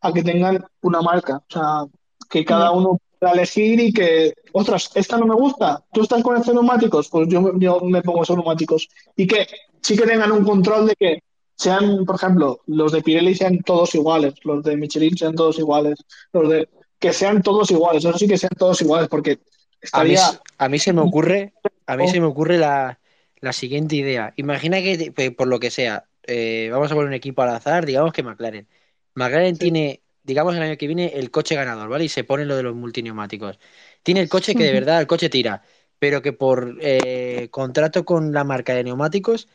[0.00, 1.36] a que tengan una marca.
[1.36, 1.84] O sea,
[2.28, 6.36] que cada uno pueda elegir y que, ostras, esta no me gusta, tú estás con
[6.36, 8.88] estos neumáticos, pues yo, yo me pongo esos neumáticos.
[9.16, 9.46] Y que
[9.80, 11.22] sí que tengan un control de que
[11.54, 15.98] sean, por ejemplo, los de Pirelli sean todos iguales, los de Michelin sean todos iguales,
[16.32, 19.38] los de que sean todos iguales, eso sí que sean todos iguales, porque
[19.80, 20.40] estaría...
[20.58, 21.52] A mí, se me ocurre,
[21.86, 22.98] a mí se me ocurre la,
[23.40, 24.32] la siguiente idea.
[24.36, 28.12] Imagina que, por lo que sea, eh, vamos a poner un equipo al azar, digamos
[28.12, 28.66] que McLaren.
[29.14, 32.04] McLaren tiene, digamos el año que viene, el coche ganador, ¿vale?
[32.04, 33.58] Y se pone lo de los multineumáticos.
[34.02, 35.62] Tiene el coche que de verdad el coche tira,
[35.98, 39.48] pero que por eh, contrato con la marca de neumáticos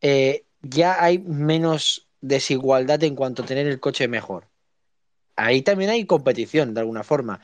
[0.00, 4.51] eh, ya hay menos desigualdad en cuanto a tener el coche mejor.
[5.36, 7.40] Ahí también hay competición, de alguna forma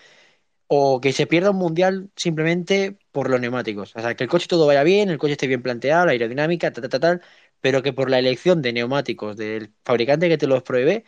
[0.68, 3.96] o que se pierda un mundial simplemente por los neumáticos.
[3.96, 6.72] O sea, que el coche todo vaya bien, el coche esté bien planteado, la aerodinámica,
[6.72, 7.22] tal, tal, tal,
[7.60, 11.04] pero que por la elección de neumáticos del fabricante que te los pruebe,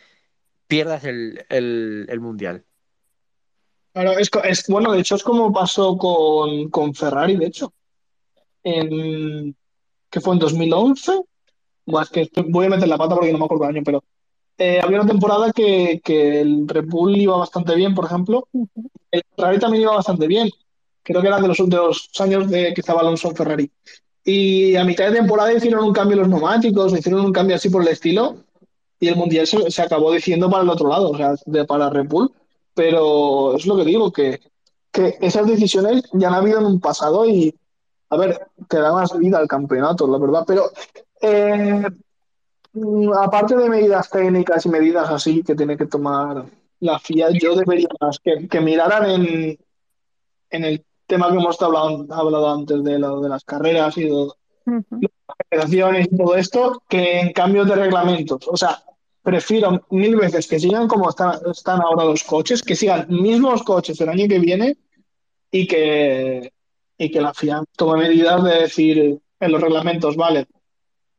[0.65, 1.45] pierdas el,
[2.19, 2.65] mundial.
[3.93, 4.31] Claro, es,
[4.67, 7.71] bueno, de hecho es como pasó con, Ferrari, de hecho.
[8.63, 9.55] En,
[10.09, 11.21] que fue en 2011.
[11.85, 14.03] Bueno, es que voy a meter la pata porque no me acuerdo el año, pero
[14.63, 18.47] eh, había una temporada que, el Red Bull iba bastante bien, por ejemplo.
[19.09, 20.51] El Ferrari también iba bastante bien.
[21.01, 23.71] Creo que eran de los últimos años de que estaba Alonso en Ferrari.
[24.23, 27.81] Y a mitad de temporada hicieron un cambio los neumáticos, hicieron un cambio así por
[27.81, 28.35] el estilo.
[28.99, 32.07] Y el mundial se, acabó diciendo para el otro lado, o sea, de, para Red
[32.07, 32.31] Bull.
[32.75, 34.41] Pero es lo que digo, que,
[34.91, 37.55] que esas decisiones ya han habido en un pasado y,
[38.11, 40.43] a ver, que da más vida al campeonato, la verdad.
[40.45, 40.69] Pero
[41.19, 41.83] eh,
[43.21, 46.45] aparte de medidas técnicas y medidas así que tiene que tomar
[46.79, 49.59] la FIA, yo debería más que, miraran en,
[50.49, 54.09] en el tema que hemos hablado, hablado antes de, lo, de las carreras y de
[54.09, 58.47] las operaciones y todo esto, que en cambios de reglamentos.
[58.47, 58.81] O sea,
[59.21, 63.99] prefiero mil veces que sigan como están, están ahora los coches, que sigan mismos coches
[64.01, 64.77] el año que viene
[65.51, 66.51] y que,
[66.97, 70.47] y que la FIA tome medidas de decir en los reglamentos, vale,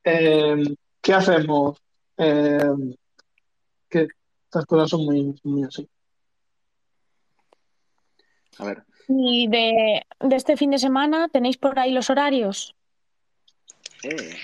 [0.04, 0.64] eh,
[1.02, 1.82] ¿qué hacemos?
[2.16, 2.58] Eh,
[3.88, 4.08] que
[4.44, 5.88] estas cosas son muy, muy así.
[8.58, 8.84] A ver.
[9.08, 12.74] ¿Y de, este fin de semana tenéis por ahí los horarios?
[14.04, 14.36] Eh.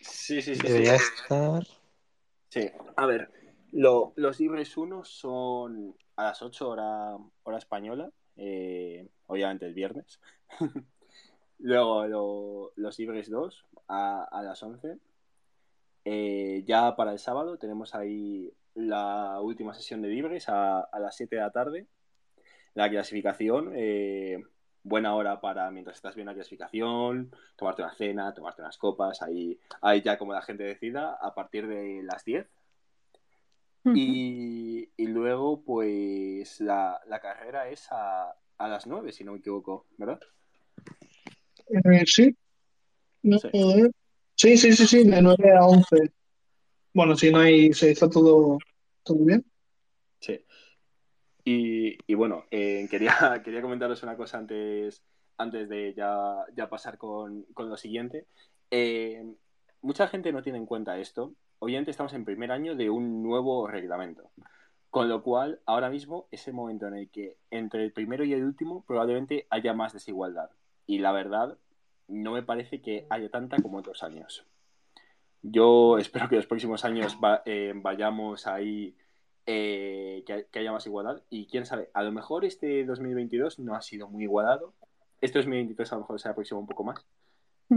[0.00, 0.62] Sí, sí, sí.
[0.62, 1.66] Debería estar.
[2.48, 3.30] Sí, a ver.
[3.70, 10.20] los libres 1 son a las 8 hora, hora española eh, obviamente el viernes.
[11.58, 14.98] Luego los Ibres 2 a, las 11.
[16.04, 21.36] Eh, ya para el sábado tenemos ahí la última sesión de libres a, las 7
[21.36, 21.86] de la tarde.
[22.74, 24.42] La clasificación, eh,
[24.82, 29.58] buena hora para mientras estás viendo la clasificación, tomarte una cena, tomarte unas copas, ahí,
[29.82, 32.46] ahí ya como la gente decida, a partir de las 10.
[33.84, 40.20] y, luego, pues la, carrera es a, a, las 9, si no me equivoco, ¿verdad?
[41.68, 42.36] Eh, sí.
[44.42, 44.56] Sí.
[44.56, 46.12] sí, sí, sí, de 9 a 11.
[46.94, 48.58] Bueno, si no hay, se está todo,
[49.02, 49.44] todo bien.
[50.20, 50.44] Sí.
[51.44, 55.02] Y, bueno, eh, quería, quería comentaros una cosa antes,
[55.38, 58.26] antes de ya, pasar con, lo siguiente.
[58.70, 59.24] Eh,
[59.80, 61.34] mucha gente no tiene en cuenta esto.
[61.58, 64.30] Obviamente estamos en primer año de un nuevo reglamento.
[64.90, 68.32] Con lo cual, ahora mismo es el momento en el que entre el primero y
[68.34, 70.50] el último probablemente haya más desigualdad.
[70.86, 71.56] Y la verdad,
[72.12, 74.44] no me parece que haya tanta como otros años.
[75.42, 78.96] Yo espero que los próximos años eh, vayamos ahí,
[79.46, 81.22] eh, que, haya más igualdad.
[81.30, 84.74] Y quién sabe, a lo mejor este 2022 no ha sido muy igualado.
[85.20, 87.04] Este 2023 a lo mejor se aproxima un poco más.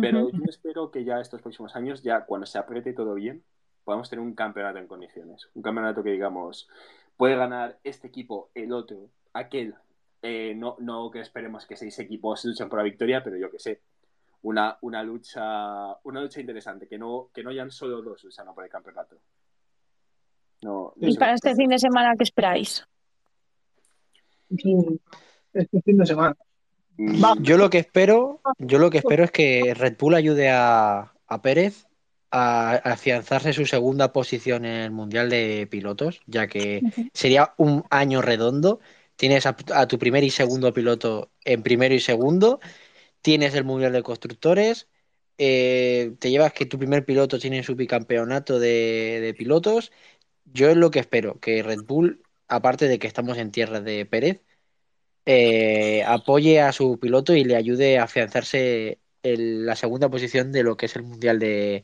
[0.02, 3.44] Pero yo espero que ya estos próximos años, ya cuando se apriete todo bien,
[3.86, 5.48] podamos tener un campeonato en condiciones.
[5.54, 6.68] Un campeonato que digamos,
[7.16, 9.76] puede ganar este equipo, el otro, aquel.
[10.22, 13.60] Eh, no, no que esperemos que seis equipos luchen por la victoria, pero yo que
[13.60, 13.82] sé,
[14.46, 18.64] una, una, lucha una lucha interesante, que no, que no hayan solo dos luchando por
[18.64, 19.18] el campeonato.
[20.98, 22.86] ¿Y para este fin de semana qué esperáis?
[24.50, 26.36] Este fin de semana.
[26.98, 27.42] Mm.
[27.42, 31.88] Yo lo que espero, yo lo que espero es que Red Bull ayude a, Pérez
[32.32, 36.82] a afianzarse su segunda posición en el Mundial de Pilotos, ya que
[37.14, 38.80] sería un año redondo.
[39.16, 42.60] Tienes a, tu primer y segundo piloto en primero y segundo,
[43.26, 44.88] tienes el Mundial de Constructores,
[45.40, 49.92] eh, te llevas que tu primer piloto tiene su bicampeonato de, pilotos.
[50.46, 54.06] Yo es lo que espero, que Red Bull, aparte de que estamos en tierra de
[54.06, 54.44] Pérez,
[55.26, 60.62] eh, apoye a su piloto y le ayude a afianzarse en la segunda posición de
[60.62, 61.84] lo que es el Mundial de,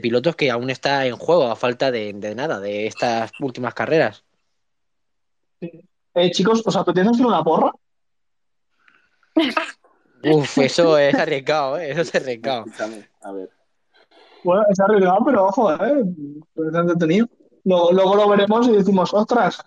[0.00, 4.24] Pilotos, que aún está en juego a falta de, nada, de estas últimas carreras.
[5.60, 7.72] Eh, chicos, ¿os apetece hacer una porra?
[10.24, 11.90] Uf, eso es arriesgado, ¿eh?
[11.90, 12.64] Eso es arriesgado.
[13.22, 13.50] A ver.
[14.44, 16.04] Bueno, es arriesgado, pero ojo, ¿eh?
[16.54, 17.28] Pues entretenido.
[17.64, 19.62] Luego, luego, lo veremos y decimos, ostras,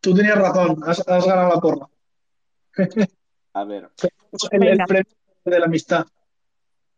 [0.00, 1.88] tú tenías razón, has, ganado la porra.
[3.54, 3.90] A ver.
[4.52, 5.12] El, premio
[5.44, 6.06] de la amistad.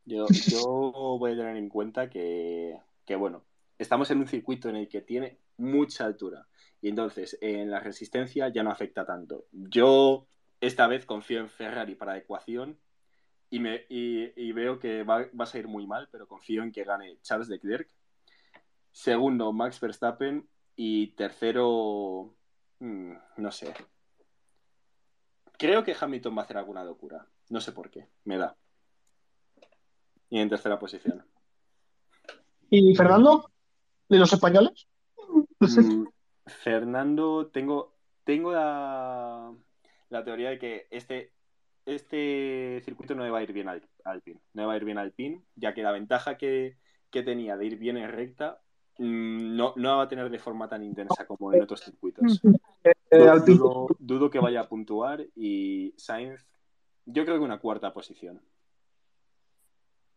[0.05, 2.77] Yo, yo voy a tener en cuenta que,
[3.07, 3.45] que, bueno,
[3.79, 6.47] estamos en un circuito en el que tiene mucha altura.
[6.83, 9.47] Y entonces, en la resistencia ya no afecta tanto.
[9.53, 10.27] Yo
[10.61, 12.79] esta vez confío en Ferrari para ecuación
[13.49, 17.19] y, me, y, veo que va, a ir muy mal, pero confío en que gane
[17.23, 17.89] Charles Leclerc.
[18.93, 20.49] Segundo, Max Verstappen.
[20.77, 22.37] Y tercero,
[22.79, 23.75] mm, no sé.
[25.59, 27.27] Creo que Hamilton va a hacer alguna locura.
[27.49, 28.57] No sé por qué, me da.
[30.31, 31.27] Y en tercera posición.
[32.71, 33.51] ¿Y Fernando?
[34.09, 34.87] ¿De los españoles?
[35.59, 36.05] Mm,
[36.47, 39.53] Fernando, tengo, tengo la,
[40.11, 41.33] la teoría de que este,
[41.87, 44.41] este circuito no le va a ir bien al Alpine.
[44.53, 46.77] No le va a ir bien al PIN, ya que la ventaja que,
[47.11, 48.61] tenía de ir bien en recta
[48.99, 52.41] mm, no, no va a tener de forma tan intensa como en otros circuitos.
[53.11, 53.27] Eh,
[53.99, 56.47] dudo, que vaya a puntuar y Sainz,
[57.07, 58.41] yo creo que una cuarta posición.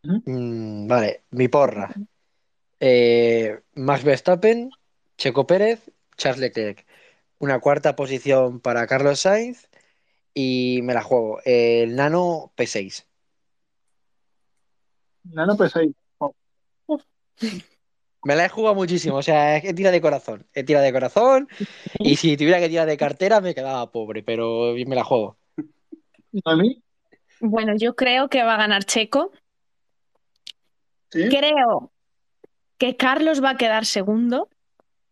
[0.04, 1.94] Mm, vale, mi porra.
[2.80, 4.70] Eh, Max Verstappen,
[5.18, 6.86] Checo Pérez, Charles Leclerc.
[7.40, 9.70] Una cuarta posición para Carlos Sainz
[10.34, 11.40] y me la juego.
[11.46, 13.06] El Nano P6.
[15.24, 15.94] Nano P6.
[18.26, 21.50] Me la he jugado muchísimo, o sea, he tirado de corazón, he tirado de corazón
[22.00, 25.38] y si tuviera que tirar de cartera me quedaba pobre, pero me la juego.
[26.46, 26.82] ¿A mí?
[27.42, 29.32] Bueno, yo creo que va a ganar Checo.
[31.10, 31.92] Creo
[32.78, 34.48] que Carlos va a quedar segundo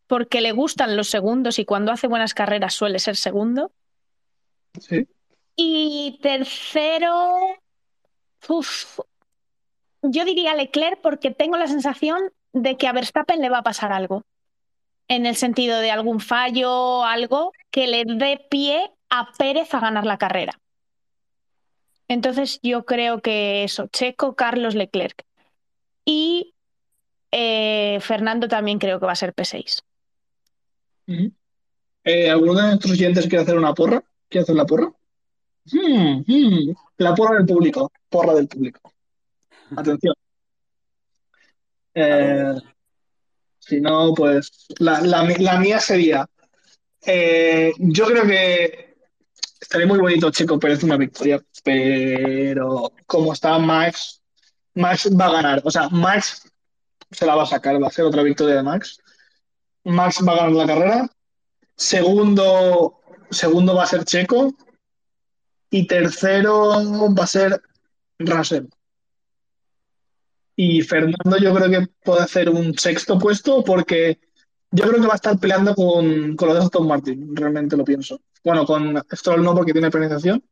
[0.07, 3.71] porque le gustan los segundos y cuando hace buenas carreras suele ser segundo.
[5.55, 7.37] Y tercero,
[10.01, 12.21] yo diría Leclerc porque tengo la sensación
[12.53, 14.23] de que a Verstappen le va a pasar algo.
[15.07, 20.05] En el sentido de algún fallo, algo que le dé pie a Pérez a ganar
[20.05, 20.59] la carrera.
[22.07, 25.23] Entonces yo creo que eso, Checo, Carlos Leclerc.
[26.05, 26.53] Y
[27.31, 29.81] eh, Fernando también creo que va a ser P6.
[32.03, 34.03] Eh, ¿Alguno de nuestros oyentes quiere hacer una porra?
[34.31, 34.91] ¿Quiere hacer la porra?
[35.71, 36.73] Hmm, hmm.
[36.97, 37.91] La porra del público.
[38.09, 38.93] Porra del público.
[39.75, 40.15] Atención.
[41.93, 42.53] Eh,
[43.59, 46.27] si no, pues la, la mía sería.
[47.05, 48.95] eh, yo creo que
[49.61, 54.21] estaría muy bonito Checo Pérez una victoria, pero como está Max,
[54.75, 55.61] Max va a ganar.
[55.65, 56.51] O sea, Max
[57.11, 58.99] se la va a sacar, va a ser otra victoria de Max.
[59.85, 61.09] Max va a ganar la carrera.
[61.77, 63.00] Segundo,
[63.31, 64.53] segundo va a ser Checo.
[65.69, 66.69] Y tercero
[67.15, 67.61] va a ser
[68.19, 68.65] Russell.
[70.55, 74.19] Y Fernando yo creo que puede hacer un sexto puesto porque
[74.71, 77.83] yo creo que va a estar peleando con, con lo de Aston Martin, realmente lo
[77.83, 78.21] pienso.
[78.43, 80.43] Bueno, con Stroll no porque tiene penalización,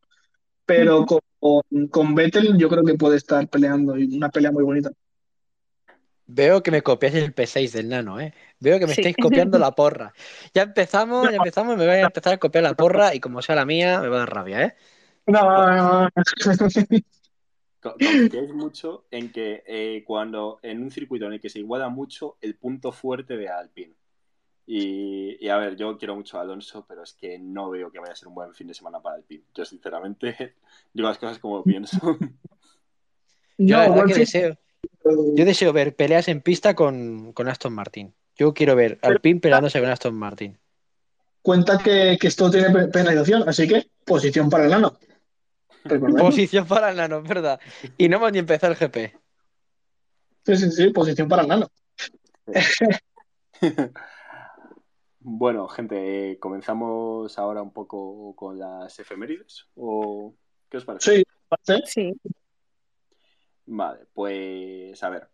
[0.66, 4.92] pero con, con Vettel yo creo que puede estar peleando y una pelea muy bonita.
[6.28, 8.34] Veo que me copiáis el P6 del nano, ¿eh?
[8.60, 10.14] Veo que me estáis copiando la porra.
[10.54, 13.56] Ya empezamos, ya empezamos, me voy a empezar a copiar la porra y como sea
[13.56, 14.76] la mía, me va a dar rabia, ¿eh?
[15.28, 16.10] No,
[17.80, 22.38] Confiáis mucho en que eh, cuando en un circuito en el que se iguala mucho
[22.42, 23.94] el punto fuerte de Alpine.
[24.66, 28.00] Y, y, a ver, yo quiero mucho a Alonso, pero es que no veo que
[28.00, 29.46] vaya a ser un buen fin de semana para Alpine.
[29.56, 30.56] Yo sinceramente
[30.94, 32.18] digo las cosas como pienso.
[33.58, 34.58] Yo la verdad que deseo,
[35.04, 38.14] yo deseo ver peleas en pista con, con Aston Martin.
[38.40, 40.58] Yo quiero ver Alpine peleándose con Aston Martin.
[41.42, 44.98] Cuenta que, que esto tiene penalización, así que posición para el nano.
[46.18, 47.60] Posición para el nano, verdad.
[47.98, 49.14] Y no hemos ni empezado el GP.
[50.46, 51.68] Sí, sí, sí, posición para el nano.
[55.20, 59.68] bueno, gente, eh, comenzamos ahora un poco con las efemérides.
[59.76, 60.34] ¿O
[60.70, 61.26] qué os parece?
[61.66, 62.14] Sí, sí.
[63.66, 65.30] Vale, pues a ver.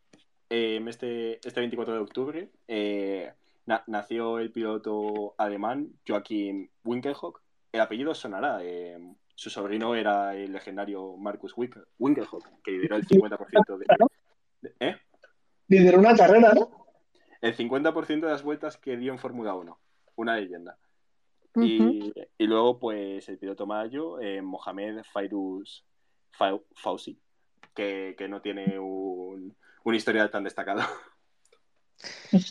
[0.50, 3.34] Eh, este, este 24 de octubre eh,
[3.66, 7.42] na nació el piloto alemán Joachim Winkelhock.
[7.72, 8.60] El apellido sonará.
[8.62, 8.98] Eh,
[9.36, 11.54] su sobrino era el legendario Marcus
[12.00, 13.86] Winkelhock, que lideró el 50% de,
[14.80, 14.96] ¿Eh?
[15.68, 16.86] Lideró una carrera, ¿no?
[17.42, 19.78] El 50% de las vueltas que dio en Fórmula 1.
[20.16, 20.78] Una leyenda.
[21.54, 21.66] Uh -huh.
[21.68, 25.86] y, y, luego, pues, el piloto mayo, eh, Mohamed Fairuz
[26.32, 27.20] Fauci,
[27.74, 29.25] que, que, no tiene un,
[29.86, 30.82] un historial tan destacado.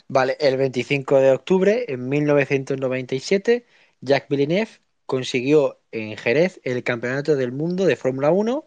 [0.09, 3.67] Vale, el 25 de octubre, en 1997,
[4.01, 8.67] Jacques Villeneuve consiguió en Jerez el Campeonato del Mundo de Fórmula 1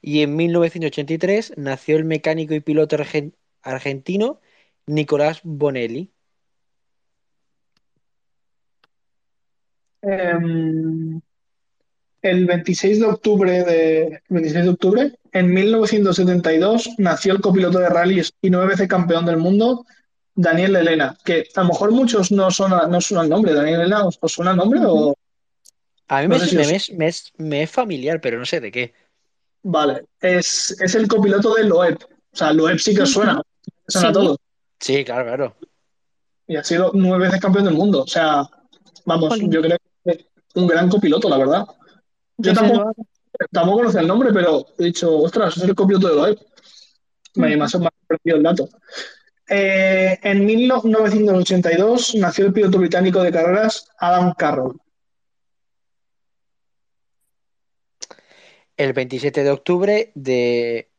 [0.00, 2.96] y en 1983 nació el mecánico y piloto
[3.62, 4.40] argentino
[4.86, 6.12] Nicolás Bonelli.
[10.02, 11.20] Um,
[12.22, 18.32] el 26 de octubre de 26 de octubre, en 1972 nació el copiloto de rallies
[18.40, 19.84] y nueve veces campeón del mundo
[20.34, 24.04] Daniel Elena, que a lo mejor muchos no son no suena el nombre, Daniel Elena,
[24.06, 25.14] ¿os, os suena el nombre o
[26.08, 26.68] a mí no me, si me, os...
[26.68, 28.92] me, es, me, es, familiar, pero no sé de qué.
[29.62, 31.98] Vale, es, es el copiloto de Loeb.
[32.04, 33.40] O sea, Loeb sí que os suena.
[33.88, 34.12] Suena sí.
[34.12, 34.36] todo.
[34.78, 35.56] Sí, claro, claro.
[36.46, 38.02] Y ha sido nueve veces campeón del mundo.
[38.02, 38.46] O sea,
[39.06, 41.66] vamos, yo creo que es un gran copiloto, la verdad.
[42.42, 42.94] Yo tampoco,
[43.50, 46.38] tampoco conocía el nombre, pero he dicho, ostras, es el copiloto de Loeb.
[47.34, 48.68] Me, me ha sorprendido el dato.
[49.48, 54.78] Eh, en 1982 nació el piloto británico de carreras Adam Carroll.
[58.76, 60.90] el 27 de octubre de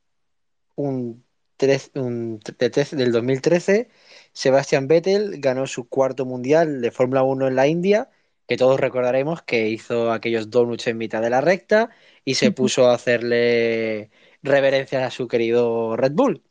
[0.75, 1.23] un,
[1.57, 3.89] 13, un de 13, del 2013,
[4.31, 8.09] Sebastian Vettel ganó su cuarto mundial de Fórmula 1 en la India,
[8.47, 11.89] que todos recordaremos que hizo aquellos donuts en mitad de la recta
[12.25, 16.43] y se puso a hacerle reverencias a su querido Red Bull.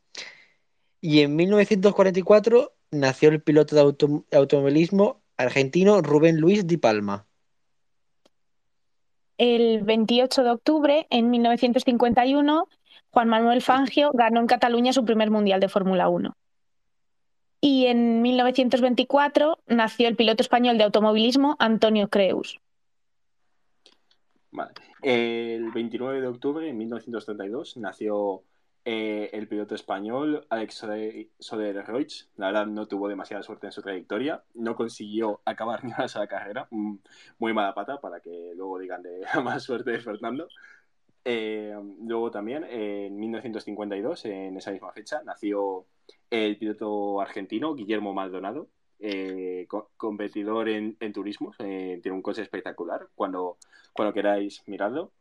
[1.01, 7.27] Y en 1944 nació el piloto de auto automovilismo argentino Rubén Luis Di Palma
[9.37, 12.67] el 28 de octubre, en 1951,
[13.09, 16.35] Juan Manuel Fangio ganó en Cataluña su primer mundial de Fórmula 1.
[17.65, 22.59] Y en 1924 nació el piloto español de automovilismo Antonio Creus.
[24.51, 24.73] Vale.
[25.01, 28.43] El 29 de octubre, en 1932, nació
[28.83, 30.85] eh, el piloto español Alex
[31.39, 32.11] Soler Roig.
[32.35, 34.43] La verdad, no tuvo demasiada suerte en su trayectoria.
[34.55, 36.67] No consiguió acabar ni una sola carrera.
[36.69, 40.49] Muy mala pata para que luego digan de la mala suerte de Fernando.
[41.23, 41.73] Eh,
[42.05, 45.85] luego también, en 1952, en esa misma fecha, nació
[46.33, 48.67] el piloto argentino Guillermo Maldonado,
[48.99, 51.55] eh, co competidor en, en turismos.
[51.57, 53.07] tiene un coche espectacular.
[53.13, 53.57] Cuando,
[53.93, 55.11] cuando queráis, miradlo.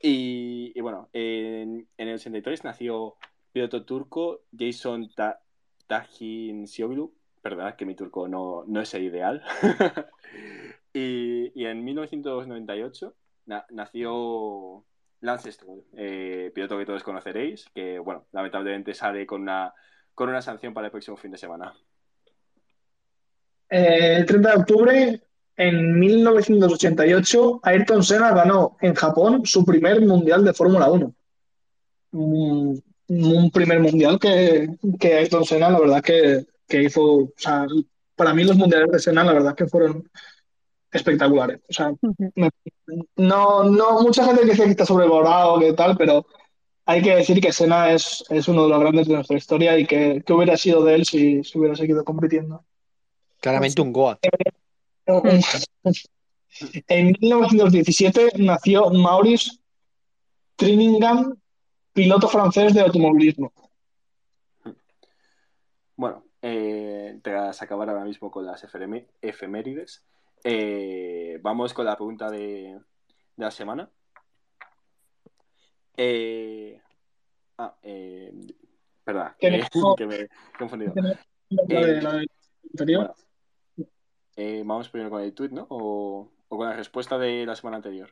[0.00, 3.16] Y, y, bueno, en, en, el 63 nació
[3.52, 5.40] piloto turco Jason Ta
[5.86, 7.12] Tajin Sioglu.
[7.76, 9.42] Que mi turco no, no es el ideal.
[10.94, 13.14] y, y, en 1998
[13.70, 14.84] nació
[15.20, 19.72] Lance Stroll, eh, piloto que todos conoceréis, que bueno, lamentablemente sale con una,
[20.16, 21.74] con una sanción para el próximo fin de semana.
[23.68, 25.22] Eh, el 30 de octubre,
[25.56, 31.14] en 1988, Ayrton Senna ganó en Japón su primer mundial de Fórmula 1.
[32.12, 37.02] Un, primer mundial que, que, Ayrton Senna, la verdad, que, que hizo.
[37.02, 37.66] O sea,
[38.14, 40.10] para mí, los mundiales de Senna, la verdad, que fueron
[40.90, 41.60] espectaculares.
[41.68, 41.92] O sea,
[43.16, 46.24] no, no, mucha gente dice que está sobrevalorado, que tal, pero
[46.86, 49.86] hay que decir que Senna es, es uno de los grandes de nuestra historia y
[49.86, 52.64] que, que hubiera sido de él si, si hubiera seguido compitiendo.
[53.40, 54.18] Claramente un Goa.
[56.88, 59.58] En 1917 nació Maurice
[60.56, 61.36] Triningham,
[61.92, 63.52] piloto francés de automovilismo.
[65.96, 70.02] Bueno, eh, tras acabar ahora mismo con las efemérides,
[70.44, 72.78] eh, vamos con la pregunta de,
[73.36, 73.90] la semana.
[75.96, 76.80] Eh,
[77.58, 78.32] ah, eh,
[79.04, 79.50] perdón, que
[80.06, 80.28] me he
[80.58, 80.94] confundido.
[84.36, 85.66] Eh, vamos primero con el tweet, ¿no?
[85.70, 88.10] O, con la respuesta de la semana anterior.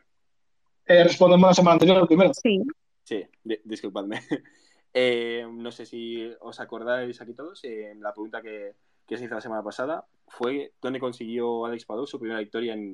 [0.87, 2.32] Eh, respondemos la semana anterior primero.
[2.35, 2.62] Sí.
[3.03, 3.24] Sí,
[3.64, 4.20] disculpadme.
[4.97, 7.61] Eh, no sé si os acordáis aquí todos,
[7.97, 8.76] la pregunta que,
[9.09, 12.93] se hizo la semana pasada fue ¿dónde consiguió Alex Padou su primera victoria en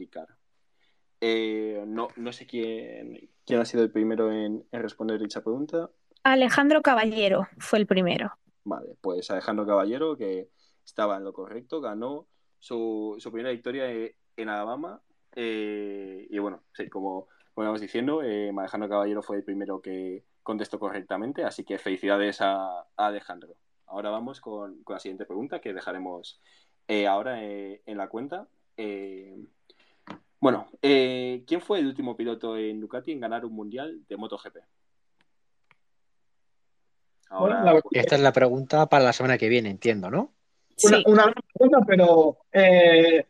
[1.20, 1.86] IndyCar?
[1.86, 5.90] no, no sé quién, quién ha sido el primero en, en responder dicha pregunta.
[6.22, 8.32] Alejandro Caballero fue el primero.
[8.64, 10.50] Vale, pues Alejandro Caballero, que
[10.84, 12.26] estaba en lo correcto, ganó
[12.58, 15.02] su, primera victoria e, en Alabama.
[15.34, 20.24] Eh, y bueno, sí, como, como íbamos diciendo, eh, Alejandro Caballero fue el primero que
[20.42, 23.56] contestó correctamente, así que felicidades a, Alejandro.
[23.86, 26.40] Ahora vamos con, la siguiente pregunta que dejaremos
[26.86, 28.46] eh, ahora en la cuenta.
[30.40, 34.56] Bueno, ¿quién fue el último piloto en Ducati en ganar un mundial de MotoGP?
[37.92, 40.32] Esta es la pregunta para la semana que viene, entiendo, ¿no?
[41.06, 43.24] Una, pregunta, pero eh,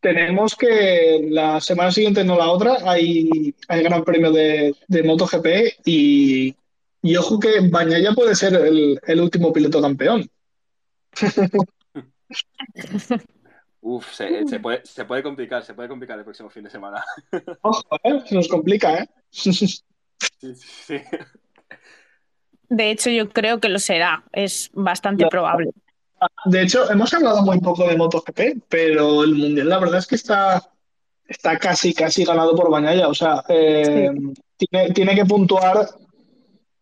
[0.00, 5.46] tenemos que la semana siguiente, no la otra, hay, hay gran premio de, de MotoGP
[5.86, 6.54] y,
[7.02, 10.28] y ojo que Bañaya puede ser el, último piloto campeón.
[13.82, 14.26] Uf, se,
[14.60, 17.02] puede, se, puede, complicar, se puede complicar el próximo fin de semana.
[17.62, 18.20] Ojo, ¿eh?
[18.26, 19.08] se nos complica, ¿eh?
[19.30, 20.96] Sí, sí.
[22.68, 25.70] De hecho, yo creo que lo será, es bastante probable.
[26.44, 30.16] De hecho, hemos hablado muy poco de MotoGP, pero el Mundial la verdad es que
[30.16, 30.62] está,
[31.26, 33.08] está casi, casi ganado por Bañaya.
[33.08, 34.10] O sea, eh,
[34.92, 35.88] tiene, que puntuar,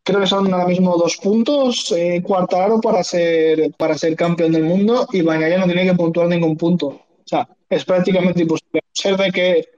[0.09, 2.25] creo que son ahora mismo dos puntos, eh,
[2.83, 6.87] para ser, para ser campeón del mundo y Bañaya no tiene que puntuar ningún punto.
[6.87, 8.81] O sea, es prácticamente imposible.
[8.91, 9.69] Ser de que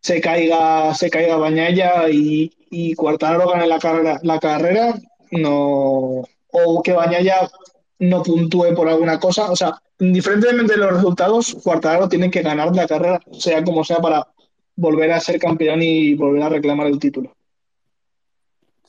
[0.00, 4.94] se caiga, se caiga Bañaya y, y Cuartararo gane la carrera, la carrera,
[5.30, 6.24] no.
[6.52, 7.50] O que Bañaya
[7.98, 9.50] no puntúe por alguna cosa.
[9.50, 13.98] O sea, indiferentemente de los resultados, Cuartararo tiene que ganar la carrera, sea como sea,
[13.98, 14.26] para
[14.74, 17.34] volver a ser campeón y volver a reclamar el título.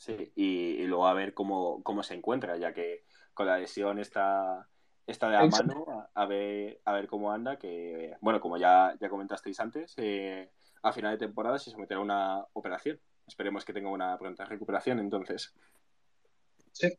[0.02, 3.04] Sí, y, luego a ver cómo, se encuentra, ya que
[3.36, 4.68] con la lesión está,
[5.06, 9.10] está de la mano, a, ver, a ver cómo anda, que, bueno, como ya, ya
[9.10, 10.50] comentasteis antes, eh,
[10.82, 13.00] a final de temporada se someterá a una operación.
[13.28, 15.54] Esperemos que tenga una pronta recuperación entonces.
[16.72, 16.98] Sí.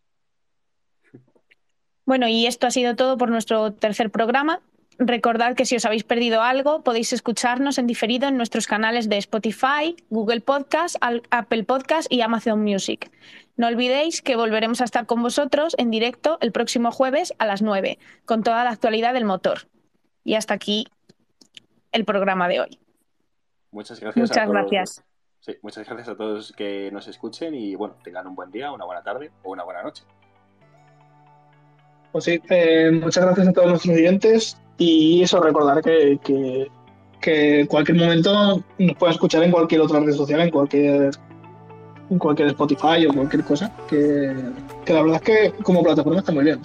[2.04, 4.62] Bueno, y esto ha sido todo por nuestro tercer programa.
[4.98, 9.16] Recordad que si os habéis perdido algo, podéis escucharnos en diferido en nuestros canales de
[9.19, 10.97] Spotify, Google Podcast,
[11.31, 13.10] Apple Podcast y Amazon Music.
[13.56, 17.62] No olvidéis que volveremos a estar con vosotros en directo el próximo jueves a las
[17.62, 19.66] 9, con toda la actualidad del motor.
[20.24, 20.86] Y hasta aquí
[21.90, 22.78] el programa de hoy.
[23.70, 24.28] Muchas gracias.
[24.28, 25.05] Muchas gracias.
[25.62, 29.02] muchas gracias a todos que nos escuchen y bueno, tengan un buen día, una buena
[29.02, 30.05] tarde o una buena noche.
[32.12, 36.18] Pues sí, eh, muchas gracias a todos nuestros oyentes y eso, recordar que,
[37.20, 41.10] que, en cualquier momento nos pueden escuchar en cualquier otra red social, en cualquier
[42.10, 44.34] en cualquier Spotify o cualquier cosa, que,
[44.86, 46.60] la verdad es que como plataforma está muy bien.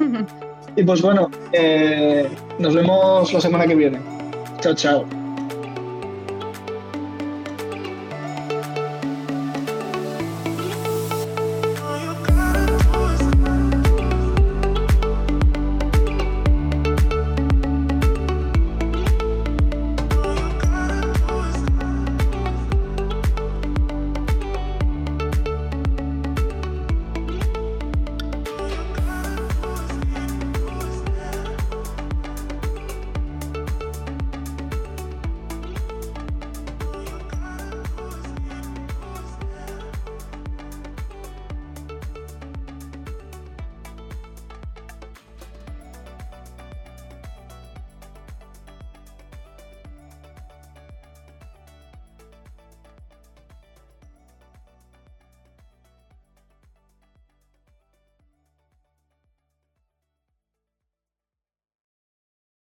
[0.76, 2.28] y pues bueno, eh,
[2.58, 4.00] nos vemos la semana que viene.
[4.60, 5.17] Chao, chao.